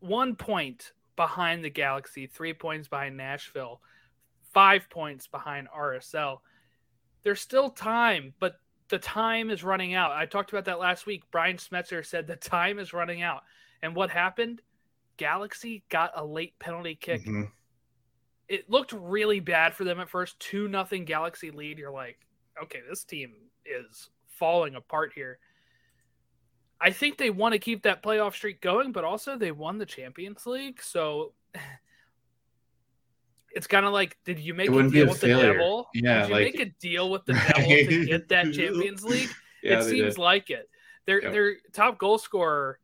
[0.00, 3.80] one point behind the Galaxy, three points behind Nashville
[4.52, 6.38] five points behind RSL.
[7.22, 8.54] There's still time, but
[8.88, 10.12] the time is running out.
[10.12, 11.22] I talked about that last week.
[11.30, 13.42] Brian Schmetzer said the time is running out.
[13.82, 14.62] And what happened?
[15.16, 17.22] Galaxy got a late penalty kick.
[17.22, 17.42] Mm-hmm.
[18.48, 20.40] It looked really bad for them at first.
[20.40, 21.78] 2 nothing Galaxy lead.
[21.78, 22.18] You're like,
[22.62, 23.34] okay, this team
[23.64, 25.38] is falling apart here.
[26.80, 29.86] I think they want to keep that playoff streak going, but also they won the
[29.86, 30.80] Champions League.
[30.82, 31.32] So
[33.50, 35.48] it's kind of like, did you make a deal with failure.
[35.48, 35.88] the devil?
[35.94, 36.44] Yeah, did you like...
[36.54, 39.30] make a deal with the devil to get that Champions League?
[39.62, 40.18] Yeah, it seems did.
[40.18, 40.68] like it.
[41.06, 41.32] Their yep.
[41.32, 42.78] their top goal scorer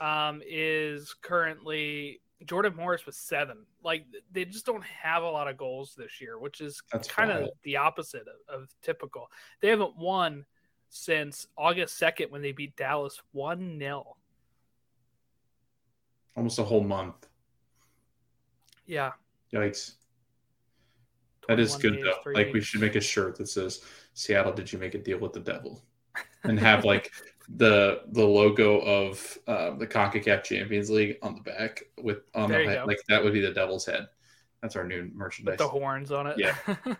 [0.00, 3.58] um, is currently Jordan Morris was seven.
[3.82, 7.48] Like they just don't have a lot of goals this year, which is kind of
[7.62, 9.30] the opposite of, of, typical.
[9.60, 10.44] They haven't won
[10.90, 14.16] since August second when they beat Dallas one 0
[16.36, 17.26] Almost a whole month.
[18.84, 19.12] Yeah.
[19.52, 19.94] Yikes.
[21.48, 22.32] That is good though.
[22.32, 23.82] Like we should make a shirt that says
[24.12, 25.82] Seattle, did you make a deal with the devil?
[26.44, 27.10] And have like
[27.48, 32.64] the the logo of uh, the CONCACAF Champions League on the back with on there
[32.64, 32.86] the head.
[32.86, 34.08] like that would be the devil's head.
[34.62, 35.52] That's our new merchandise.
[35.52, 36.36] With the horns on it.
[36.38, 36.56] Yeah.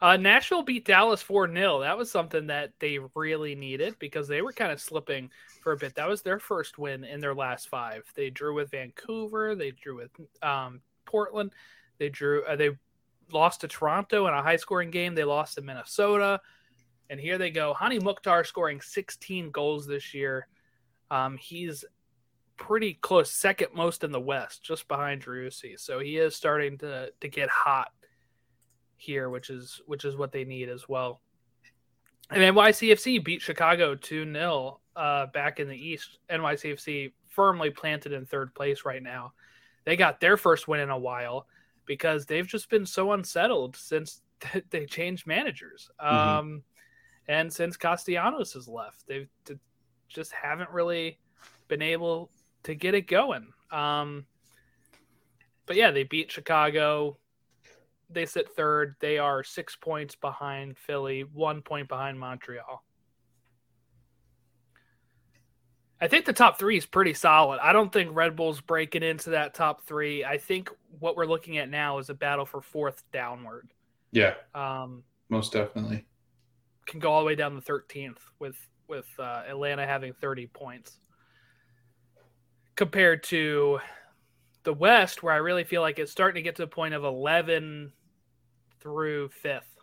[0.00, 1.80] uh, Nashville beat Dallas 4 0.
[1.80, 5.76] That was something that they really needed because they were kind of slipping for a
[5.76, 5.94] bit.
[5.96, 8.04] That was their first win in their last five.
[8.14, 10.10] They drew with Vancouver, they drew with
[10.42, 11.52] um, Portland,
[11.98, 12.70] they drew, uh, they
[13.32, 15.14] lost to Toronto in a high scoring game.
[15.14, 16.40] They lost to Minnesota.
[17.10, 17.74] And here they go.
[17.78, 20.46] Hani Mukhtar scoring 16 goals this year.
[21.10, 21.84] Um, he's
[22.58, 25.78] pretty close, second most in the West, just behind Driussi.
[25.78, 27.92] So he is starting to to get hot
[28.96, 31.22] here, which is which is what they need as well.
[32.30, 36.18] And NYCFC beat Chicago 2 0 uh, back in the East.
[36.28, 39.32] NYCFC firmly planted in third place right now.
[39.84, 41.46] They got their first win in a while
[41.86, 44.20] because they've just been so unsettled since
[44.70, 45.88] they changed managers.
[46.02, 46.38] Mm-hmm.
[46.38, 46.62] Um,
[47.28, 49.28] and since Castellanos has left, they
[50.08, 51.18] just haven't really
[51.68, 52.30] been able
[52.64, 53.52] to get it going.
[53.70, 54.26] Um,
[55.66, 57.18] but yeah, they beat Chicago.
[58.10, 58.96] They sit third.
[59.00, 62.82] They are six points behind Philly, one point behind Montreal.
[66.00, 67.58] I think the top three is pretty solid.
[67.60, 70.24] I don't think Red Bull's breaking into that top three.
[70.24, 70.70] I think
[71.00, 73.68] what we're looking at now is a battle for fourth downward.
[74.12, 74.34] Yeah.
[74.54, 76.06] Um, most definitely.
[76.88, 78.56] Can go all the way down to thirteenth with
[78.88, 80.98] with uh, Atlanta having thirty points
[82.74, 83.78] compared to
[84.64, 87.04] the West, where I really feel like it's starting to get to the point of
[87.04, 87.92] eleven
[88.80, 89.74] through fifth,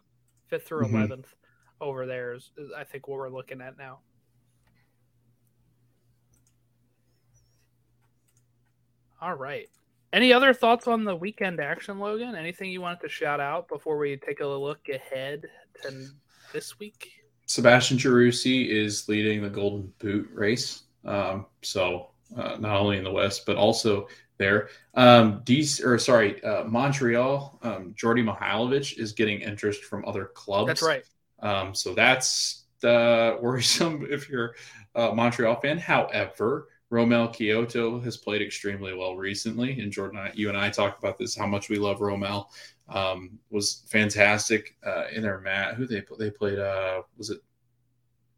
[0.47, 1.21] fifth through 11th mm-hmm.
[1.81, 3.99] over there is, is I think what we're looking at now.
[9.21, 9.67] All right.
[10.13, 12.35] Any other thoughts on the weekend action, Logan?
[12.35, 15.45] Anything you wanted to shout out before we take a look ahead
[15.81, 16.07] to
[16.55, 17.11] this week?
[17.47, 20.83] Sebastian Driussi is leading the Golden Boot race.
[21.03, 24.69] Um, so uh, not only in the West, but also there.
[24.95, 30.67] Um, DC, or sorry, uh, Montreal, um, Djordje Mihailovic is getting interest from other clubs.
[30.67, 31.03] That's right.
[31.39, 34.55] Um, so that's uh, worrisome if you're
[34.95, 35.77] a Montreal fan.
[35.77, 41.17] However, Romell Quioto has played extremely well recently, and Jordan, you and I talked about
[41.17, 42.45] this how much we love Romell.
[42.87, 45.75] Um, was fantastic uh, in their mat.
[45.75, 46.57] Who they they played?
[46.57, 47.39] Uh, was it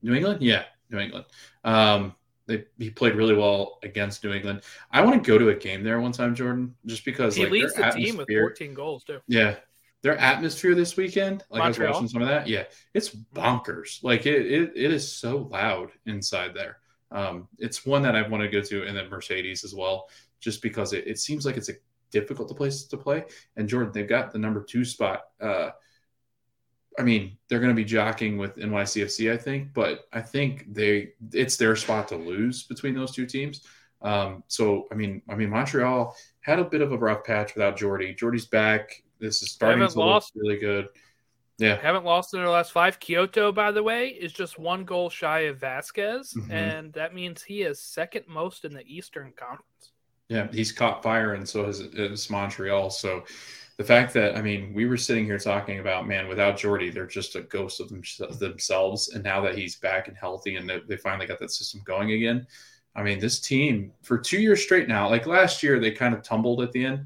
[0.01, 0.41] New England?
[0.41, 1.25] Yeah, New England.
[1.63, 2.15] Um,
[2.47, 4.61] they, he played really well against New England.
[4.89, 7.51] I want to go to a game there one time, Jordan, just because he like,
[7.51, 9.19] leads the team with 14 goals too.
[9.27, 9.57] Yeah,
[10.01, 11.89] their atmosphere this weekend, like Montreal.
[11.89, 12.47] I was watching some of that.
[12.47, 12.63] Yeah,
[12.95, 14.03] it's bonkers.
[14.03, 16.77] Like it, it, it is so loud inside there.
[17.11, 20.61] Um, it's one that I want to go to, and then Mercedes as well, just
[20.61, 21.73] because it, it seems like it's a
[22.11, 23.25] difficult place to play.
[23.55, 25.23] And Jordan, they've got the number two spot.
[25.41, 25.69] Uh,
[26.99, 31.13] I mean, they're going to be jockeying with NYCFC, I think, but I think they
[31.31, 33.61] it's their spot to lose between those two teams.
[34.01, 37.77] Um, so I mean, I mean, Montreal had a bit of a rough patch without
[37.77, 38.15] Jordy.
[38.15, 39.03] Jordy's back.
[39.19, 40.87] This is starting to look really good.
[41.57, 42.99] Yeah, haven't lost in their last five.
[42.99, 46.51] Quioto, by the way, is just one goal shy of Vazquez, mm-hmm.
[46.51, 49.91] and that means he is second most in the Eastern Conference.
[50.29, 52.89] Yeah, he's caught fire, and so has, has Montreal.
[52.89, 53.23] So
[53.77, 57.07] the fact that I mean, we were sitting here talking about man, without Jordy, they're
[57.07, 58.01] just a ghost of them,
[58.39, 59.09] themselves.
[59.09, 62.45] And now that he's back and healthy, and they finally got that system going again,
[62.95, 65.09] I mean, this team for two years straight now.
[65.09, 67.05] Like last year, they kind of tumbled at the end.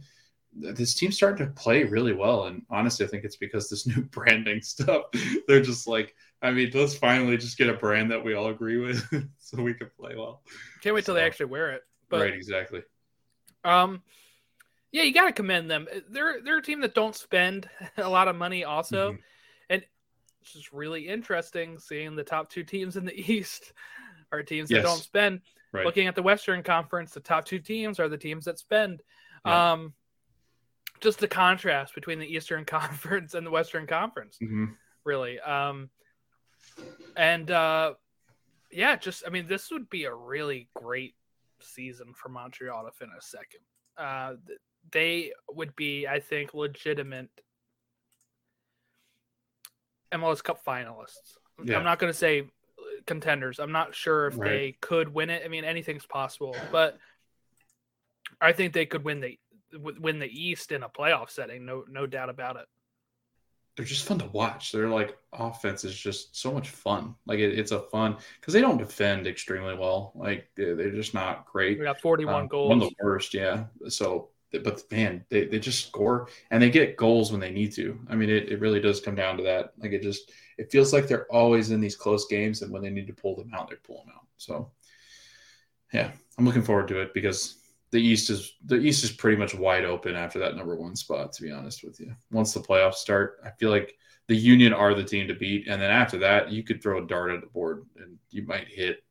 [0.53, 4.03] This team's starting to play really well, and honestly, I think it's because this new
[4.03, 5.05] branding stuff.
[5.47, 8.77] They're just like, I mean, let's finally just get a brand that we all agree
[8.77, 9.03] with,
[9.37, 10.41] so we can play well.
[10.81, 11.83] Can't wait till so, they actually wear it.
[12.09, 12.83] But, right, exactly.
[13.63, 14.01] Um,
[14.91, 15.87] yeah, you got to commend them.
[16.09, 19.21] They're they're a team that don't spend a lot of money, also, mm-hmm.
[19.69, 19.85] and
[20.41, 23.73] it's just really interesting seeing the top two teams in the East
[24.31, 24.81] are teams yes.
[24.81, 25.41] that don't spend.
[25.71, 25.85] Right.
[25.85, 29.01] Looking at the Western Conference, the top two teams are the teams that spend.
[29.45, 29.71] Yeah.
[29.71, 29.93] Um,
[31.01, 34.65] just the contrast between the Eastern Conference and the Western Conference, mm-hmm.
[35.03, 35.39] really.
[35.39, 35.89] Um,
[37.17, 37.93] and uh,
[38.71, 41.15] yeah, just I mean, this would be a really great
[41.59, 43.61] season for Montreal to finish second.
[43.97, 44.35] Uh,
[44.91, 47.29] they would be, I think, legitimate
[50.13, 51.37] MLS Cup finalists.
[51.63, 51.77] Yeah.
[51.77, 52.45] I'm not going to say
[53.05, 53.59] contenders.
[53.59, 54.49] I'm not sure if right.
[54.49, 55.43] they could win it.
[55.45, 56.97] I mean, anything's possible, but
[58.39, 59.37] I think they could win the
[59.74, 61.65] win the East in a playoff setting.
[61.65, 62.65] No, no doubt about it.
[63.78, 64.72] They're just fun to watch.
[64.72, 67.15] Their like offense is just so much fun.
[67.26, 70.11] Like it, it's a fun because they don't defend extremely well.
[70.15, 71.80] Like they're, they're just not great.
[71.80, 72.69] We got 41 um, goals.
[72.69, 73.65] One of the worst, yeah.
[73.88, 77.97] So but man, they, they just score and they get goals when they need to.
[78.09, 79.74] I mean, it, it really does come down to that.
[79.78, 82.89] Like it just it feels like they're always in these close games, and when they
[82.89, 84.28] need to pull them out, they pull them out.
[84.38, 84.72] So
[85.93, 87.61] yeah, I'm looking forward to it because
[87.91, 91.33] the East is the East is pretty much wide open after that number one spot.
[91.33, 93.95] To be honest with you, once the playoffs start, I feel like
[94.27, 97.07] the Union are the team to beat, and then after that, you could throw a
[97.07, 99.03] dart at the board and you might hit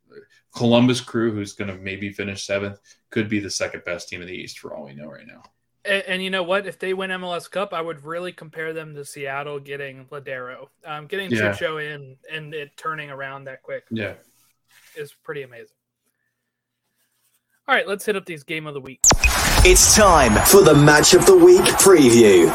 [0.54, 4.26] Columbus Crew, who's going to maybe finish seventh, could be the second best team in
[4.26, 5.42] the East for all we know right now.
[5.84, 6.66] And, and, you know what?
[6.66, 11.06] If they win MLS Cup, I would really compare them to Seattle getting Lodeiro, Um,
[11.06, 11.52] getting yeah.
[11.52, 13.84] Chucho in and it turning around that quick.
[13.90, 14.14] Yeah.
[14.96, 15.76] Is pretty amazing.
[17.68, 19.00] All right, let's hit up these game of the week.
[19.62, 22.48] It's time for the match of the week preview.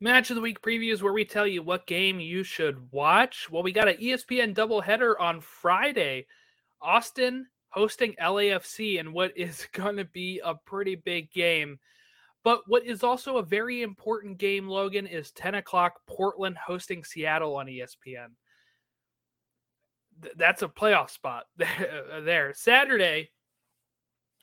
[0.00, 3.48] Match of the week previews where we tell you what game you should watch.
[3.50, 6.26] Well, we got an ESPN doubleheader on Friday.
[6.82, 11.78] Austin hosting LAFC in what is going to be a pretty big game.
[12.44, 17.56] But what is also a very important game, Logan, is 10 o'clock Portland hosting Seattle
[17.56, 18.28] on ESPN.
[20.36, 22.52] That's a playoff spot there.
[22.54, 23.30] Saturday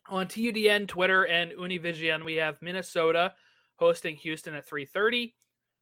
[0.09, 3.33] on TUDN, Twitter, and Univision, we have Minnesota
[3.75, 5.33] hosting Houston at 3:30.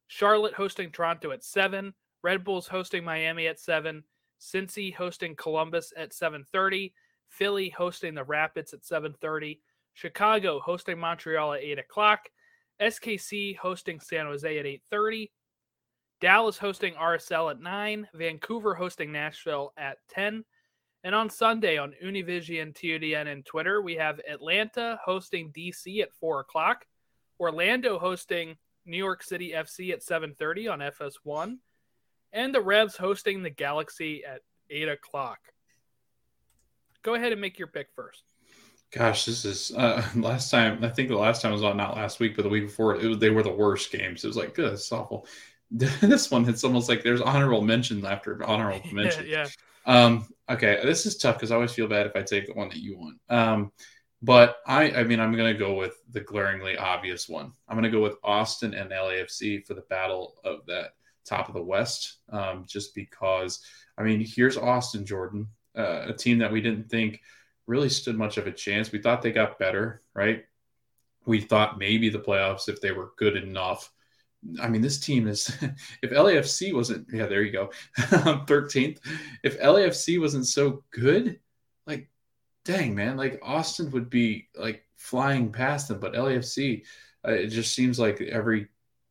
[0.08, 4.04] Charlotte hosting Toronto at 7, Red Bulls hosting Miami at 7,
[4.40, 6.92] Cincy hosting Columbus at 7:30,
[7.28, 9.60] Philly hosting the Rapids at 7:30,
[9.94, 12.28] Chicago hosting Montreal at 8 o'clock,
[12.80, 15.30] SKC hosting San Jose at 8:30,
[16.22, 20.44] Dallas hosting RSL at 9, Vancouver hosting Nashville at 10,
[21.02, 26.38] and on Sunday on Univision, TUDN, and Twitter, we have Atlanta hosting DC at 4
[26.38, 26.86] o'clock,
[27.40, 28.56] Orlando hosting
[28.86, 31.58] New York City FC at 7:30 on FS1,
[32.32, 35.40] and the Revs hosting the Galaxy at 8 o'clock.
[37.02, 38.22] Go ahead and make your pick first.
[38.92, 40.84] Gosh, this is uh, last time.
[40.84, 42.94] I think the last time was on not last week, but the week before.
[42.94, 44.22] It was, they were the worst games.
[44.22, 45.26] It was like, good, it's awful.
[46.00, 49.26] this one, it's almost like there's honorable mention after honorable mention.
[49.26, 49.48] yeah.
[49.86, 52.68] Um, okay, this is tough because I always feel bad if I take the one
[52.68, 53.18] that you want.
[53.28, 53.72] Um,
[54.20, 57.52] but I, I mean, I'm going to go with the glaringly obvious one.
[57.68, 60.90] I'm going to go with Austin and LAFC for the battle of that
[61.24, 63.60] top of the West, um, just because.
[63.98, 67.20] I mean, here's Austin Jordan, uh, a team that we didn't think
[67.66, 68.92] really stood much of a chance.
[68.92, 70.44] We thought they got better, right?
[71.26, 73.90] We thought maybe the playoffs if they were good enough.
[74.60, 75.48] I mean, this team is.
[76.02, 78.98] if LAFC wasn't, yeah, there you go, 13th.
[79.42, 81.38] If LAFC wasn't so good,
[81.86, 82.08] like
[82.64, 86.82] dang man, like Austin would be like flying past them, but LAFC,
[87.26, 88.68] uh, it just seems like every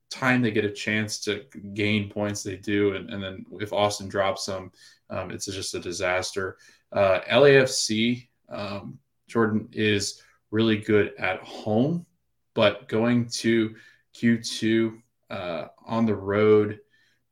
[0.10, 4.10] time they get a chance to gain points, they do, and, and then if Austin
[4.10, 4.72] drops them,
[5.10, 6.58] um, it's just a disaster.
[6.92, 10.22] Uh, LAFC, Um, Jordan is
[10.52, 12.06] really good at home,
[12.54, 13.74] but going to
[14.14, 15.02] Q2
[15.32, 16.80] uh, on the road,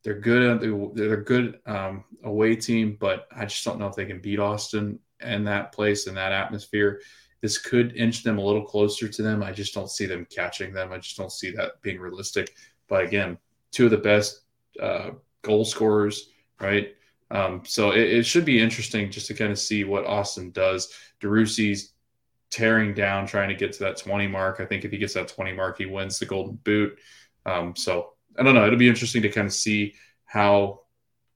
[0.04, 0.62] they're good.
[0.96, 4.40] They're a good um, away team, but I just don't know if they can beat
[4.40, 7.02] Austin and that place and that atmosphere.
[7.42, 9.44] This could inch them a little closer to them.
[9.44, 10.92] I just don't see them catching them.
[10.92, 12.54] I just don't see that being realistic.
[12.88, 13.38] But again,
[13.72, 14.42] two of the best
[14.82, 16.30] uh, goal scorers,
[16.60, 16.96] right?
[17.32, 20.92] Um, so it, it, should be interesting just to kind of see what Austin does.
[21.22, 21.94] Driussi's
[22.50, 24.60] tearing down, trying to get to that 20 mark.
[24.60, 26.98] I think if he gets that 20 mark, he wins the Golden Boot.
[27.46, 28.66] Um, so I don't know.
[28.66, 30.82] It'll be interesting to kind of see how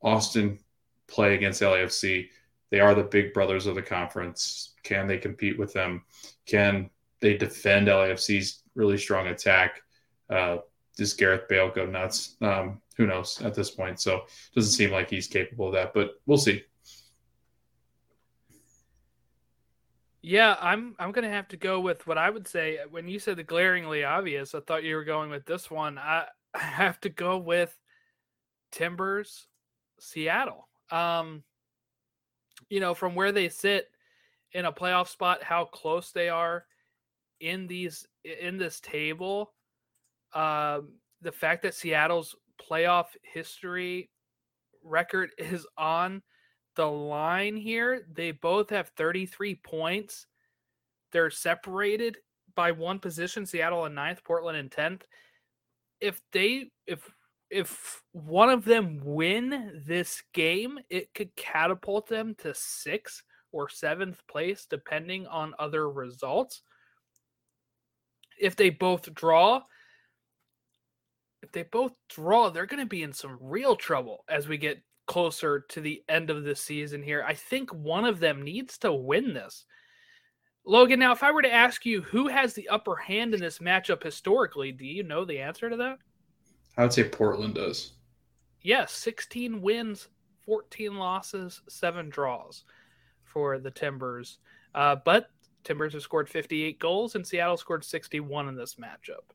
[0.02, 0.60] Austin
[1.08, 2.30] play against LAFC.
[2.70, 4.74] They are the big brothers of the conference.
[4.84, 6.04] Can they compete with them?
[6.46, 6.90] Can
[7.20, 9.82] they defend LAFC's really strong attack?
[10.30, 10.58] Uh,
[10.98, 12.36] does Gareth Bale go nuts?
[12.42, 14.00] Um, who knows at this point?
[14.00, 16.64] So it doesn't seem like he's capable of that, but we'll see.
[20.26, 23.36] Yeah, I'm I'm gonna have to go with what I would say when you said
[23.36, 24.56] the glaringly obvious.
[24.56, 25.98] I thought you were going with this one.
[25.98, 27.78] I, I have to go with
[28.72, 29.48] Timbers,
[30.00, 30.70] Seattle.
[30.92, 31.44] Um,
[32.70, 33.90] you know, from where they sit
[34.54, 36.66] in a playoff spot, how close they are
[37.42, 39.54] in these in this table.
[40.34, 44.10] Um, the fact that Seattle's playoff history
[44.84, 46.22] record is on
[46.76, 48.06] the line here.
[48.12, 50.28] They both have 33 points.
[51.12, 52.18] They're separated
[52.56, 55.02] by one position, Seattle in ninth, Portland in 10th.
[56.02, 57.10] If they if
[57.50, 63.22] if one of them win this game, it could catapult them to sixth
[63.52, 66.64] or seventh place, depending on other results.
[68.40, 69.62] If they both draw,
[71.44, 74.82] if they both draw, they're going to be in some real trouble as we get
[75.06, 77.24] closer to the end of the season here.
[77.28, 79.66] I think one of them needs to win this.
[80.66, 83.60] Logan, now, if I were to ask you who has the upper hand in this
[83.60, 85.98] matchup historically, do you know the answer to that?
[86.78, 87.94] I would say Portland does.
[88.62, 90.08] Yes, 16 wins,
[90.46, 92.64] 14 losses, seven draws
[93.26, 94.40] for the Timbers.
[94.74, 95.28] Uh, but
[95.66, 99.34] Timbers have scored 58 goals, and Seattle scored 61 in this matchup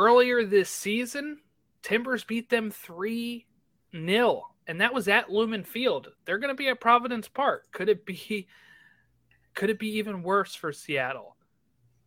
[0.00, 1.38] earlier this season,
[1.82, 3.46] Timbers beat them 3
[3.92, 6.08] 0, and that was at Lumen Field.
[6.24, 7.66] They're going to be at Providence Park.
[7.72, 8.46] Could it be
[9.54, 11.36] could it be even worse for Seattle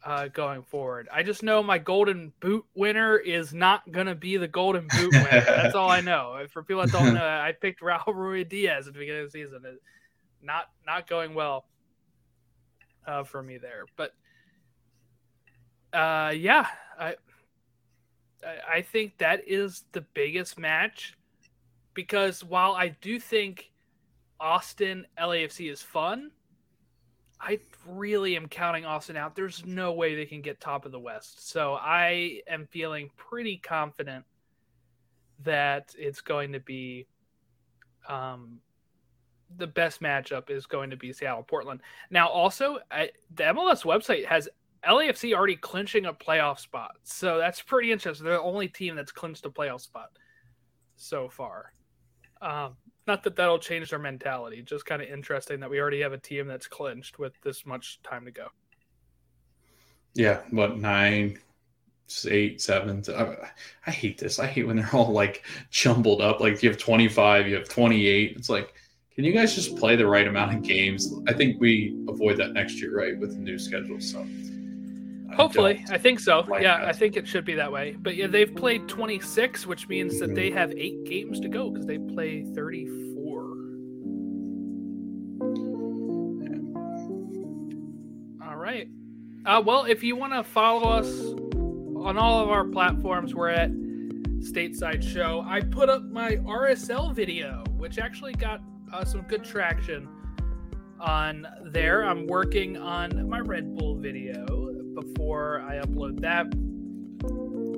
[0.06, 1.10] uh, going forward?
[1.12, 5.12] I just know my Golden Boot winner is not going to be the Golden Boot
[5.14, 5.42] winner.
[5.46, 6.46] That's all I know.
[6.52, 9.62] For people that don't know, I picked Raul Ruidíaz at the beginning of the season.
[10.42, 11.66] Not not going well
[13.06, 14.14] uh, for me there, but
[15.94, 16.68] uh, yeah,
[17.00, 17.16] I
[18.70, 21.16] I think that is the biggest match
[21.94, 23.72] because while I do think
[24.40, 26.32] Austin LAFC is fun,
[27.40, 29.36] I really am counting Austin out.
[29.36, 31.50] There's no way they can get top of the West.
[31.50, 34.26] So I am feeling pretty confident
[35.44, 37.06] that it's going to be
[38.08, 38.60] um,
[39.58, 41.82] the best matchup is going to be Seattle Portland.
[42.10, 44.48] Now, also, I, the MLS website has
[44.88, 46.96] LAFC already clinching a playoff spot.
[47.04, 48.26] So that's pretty interesting.
[48.26, 50.10] They're the only team that's clinched a playoff spot
[50.96, 51.74] so far.
[52.44, 52.76] Um,
[53.08, 54.62] not that that'll change their mentality.
[54.62, 58.02] Just kind of interesting that we already have a team that's clinched with this much
[58.04, 58.48] time to go.
[60.14, 61.40] Yeah, what nine,
[62.28, 63.02] eight, seven.
[63.10, 63.50] I,
[63.88, 64.40] I hate this.
[64.40, 66.40] I hate when they're all like jumbled up.
[66.42, 68.36] Like you have twenty five, you have twenty eight.
[68.36, 68.74] It's like,
[69.16, 71.14] can you guys just play the right amount of games?
[71.28, 74.00] I think we avoid that next year, right, with the new schedule.
[74.00, 74.28] So
[75.36, 76.46] Hopefully, I think so.
[76.48, 76.88] Like yeah, that.
[76.88, 77.96] I think it should be that way.
[78.00, 81.86] But yeah, they've played 26, which means that they have eight games to go because
[81.86, 83.42] they play 34.
[88.48, 88.88] All right.
[89.46, 91.10] Uh, well, if you want to follow us
[92.06, 95.44] on all of our platforms, we're at Stateside Show.
[95.48, 98.62] I put up my RSL video, which actually got
[98.92, 100.08] uh, some good traction
[101.00, 102.04] on there.
[102.04, 104.63] I'm working on my Red Bull video
[105.04, 106.48] before I upload that.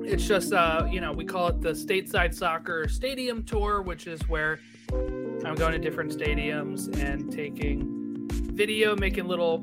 [0.08, 4.20] It's just, uh, you know, we call it the Stateside Soccer Stadium Tour, which is
[4.28, 4.60] where
[4.92, 9.62] I'm going to different stadiums and taking video, making little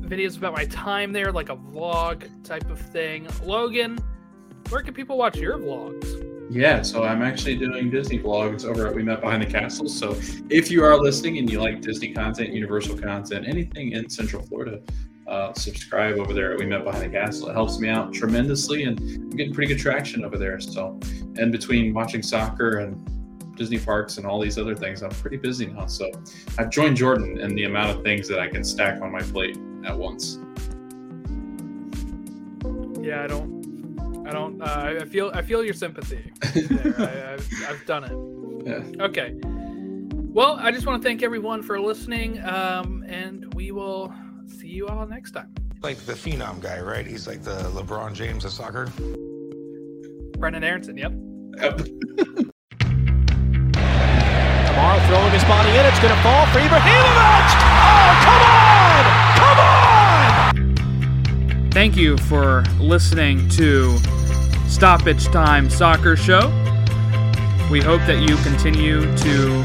[0.00, 3.28] videos about my time there, like a vlog type of thing.
[3.44, 3.98] Logan,
[4.70, 6.26] where can people watch your vlogs?
[6.52, 9.88] Yeah, so I'm actually doing Disney vlogs over at We Met Behind the Castle.
[9.88, 10.16] So
[10.48, 14.80] if you are listening and you like Disney content, Universal content, anything in Central Florida,
[15.30, 17.48] uh, subscribe over there at We Met Behind the Castle.
[17.48, 20.58] It helps me out tremendously, and I'm getting pretty good traction over there.
[20.60, 20.98] So,
[21.36, 23.08] and between watching soccer and
[23.60, 25.02] Disney parks and all these other things.
[25.02, 26.10] I'm pretty busy now, so
[26.58, 29.58] I've joined Jordan in the amount of things that I can stack on my plate
[29.84, 30.38] at once.
[32.98, 34.62] Yeah, I don't, I don't.
[34.62, 36.32] Uh, I feel, I feel your sympathy.
[36.42, 38.66] I, have I've done it.
[38.66, 39.04] Yeah.
[39.04, 39.38] Okay.
[40.32, 44.10] Well, I just want to thank everyone for listening, um, and we will
[44.50, 45.54] see you all next time.
[45.82, 47.06] Like the phenom guy, right?
[47.06, 48.86] He's like the LeBron James of soccer.
[50.38, 50.96] Brenden Aaronson.
[50.96, 51.12] Yep.
[51.60, 51.78] Yep.
[54.70, 55.86] Kamara throwing his body in.
[55.86, 57.50] It's going to fall for Ibrahimovic.
[57.72, 59.04] Oh, come on!
[59.36, 61.70] Come on!
[61.70, 63.96] Thank you for listening to
[64.68, 66.48] Stoppage Time Soccer Show.
[67.70, 69.64] We hope that you continue to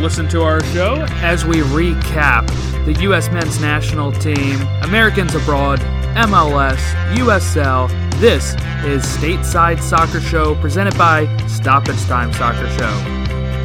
[0.00, 2.46] listen to our show as we recap
[2.84, 3.30] the U.S.
[3.30, 5.80] men's national team, Americans abroad,
[6.14, 6.78] MLS,
[7.14, 7.90] USL.
[8.20, 12.90] This is Stateside Soccer Show presented by Stoppage Time Soccer Show.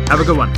[0.09, 0.53] Have a good one.